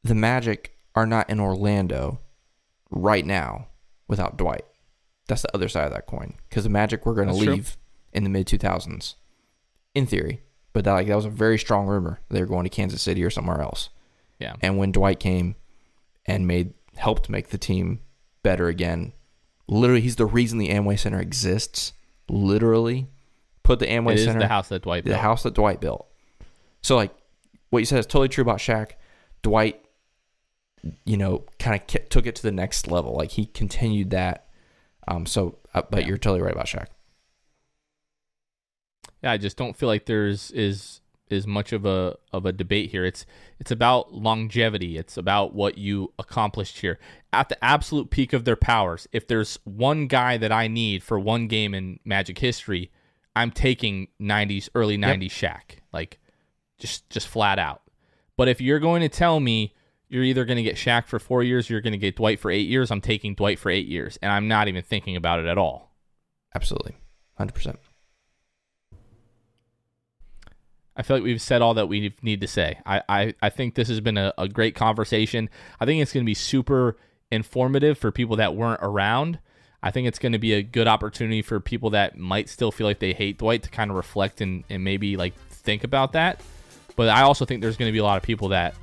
[0.03, 2.19] The Magic are not in Orlando
[2.89, 3.67] right now
[4.07, 4.65] without Dwight.
[5.27, 6.35] That's the other side of that coin.
[6.49, 7.81] Because the Magic were going to leave true.
[8.13, 9.15] in the mid 2000s,
[9.95, 10.41] in theory.
[10.73, 12.19] But that, like that was a very strong rumor.
[12.29, 13.89] They were going to Kansas City or somewhere else.
[14.39, 14.55] Yeah.
[14.61, 15.55] And when Dwight came
[16.25, 18.01] and made helped make the team
[18.41, 19.13] better again,
[19.67, 21.93] Literally, he's the reason the Amway Center exists.
[22.29, 23.07] Literally,
[23.63, 24.39] put the Amway it Center.
[24.39, 25.13] the house that Dwight built.
[25.13, 26.07] The house that Dwight built.
[26.81, 27.11] So, like,
[27.69, 28.91] what you said is totally true about Shaq.
[29.41, 29.82] Dwight,
[31.05, 33.15] you know, kind of took it to the next level.
[33.15, 34.47] Like he continued that.
[35.07, 35.25] Um.
[35.25, 36.09] So, uh, but yeah.
[36.09, 36.87] you're totally right about Shaq.
[39.21, 42.91] Yeah, I just don't feel like there's is is much of a of a debate
[42.91, 43.05] here.
[43.05, 43.25] It's
[43.59, 44.97] it's about longevity.
[44.97, 46.99] It's about what you accomplished here
[47.31, 49.07] at the absolute peak of their powers.
[49.11, 52.91] If there's one guy that I need for one game in Magic history,
[53.35, 55.53] I'm taking 90s early 90s yep.
[55.67, 55.77] Shaq.
[55.91, 56.19] Like
[56.77, 57.81] just just flat out.
[58.37, 59.73] But if you're going to tell me
[60.13, 62.39] you're either going to get Shaq for 4 years or you're going to get Dwight
[62.39, 65.39] for 8 years, I'm taking Dwight for 8 years and I'm not even thinking about
[65.39, 65.91] it at all.
[66.55, 66.95] Absolutely.
[67.39, 67.77] 100%.
[70.95, 72.79] I feel like we've said all that we need to say.
[72.85, 75.49] I, I, I think this has been a, a great conversation.
[75.79, 76.97] I think it's going to be super
[77.31, 79.39] informative for people that weren't around.
[79.81, 82.85] I think it's going to be a good opportunity for people that might still feel
[82.85, 86.41] like they hate Dwight to kind of reflect and, and maybe like think about that.
[86.95, 88.75] But I also think there's going to be a lot of people that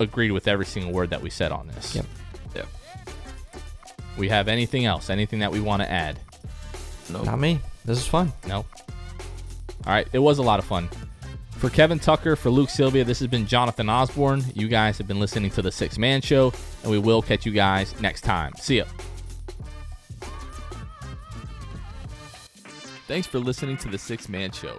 [0.00, 1.94] agreed with every single word that we said on this.
[1.94, 2.06] Yep.
[2.54, 2.66] Yep.
[4.16, 5.10] We have anything else?
[5.10, 6.18] Anything that we want to add?
[7.10, 7.18] No.
[7.18, 7.26] Nope.
[7.26, 7.60] Not me.
[7.84, 8.32] This is fun.
[8.46, 8.56] No.
[8.56, 8.64] All
[9.86, 10.08] right.
[10.12, 10.88] It was a lot of fun.
[11.52, 14.44] For Kevin Tucker, for Luke Sylvia, this has been Jonathan Osborne.
[14.54, 16.52] You guys have been listening to The Sixth Man Show,
[16.82, 18.52] and we will catch you guys next time.
[18.56, 18.84] See ya.
[23.08, 24.78] Thanks for listening to The Sixth Man Show.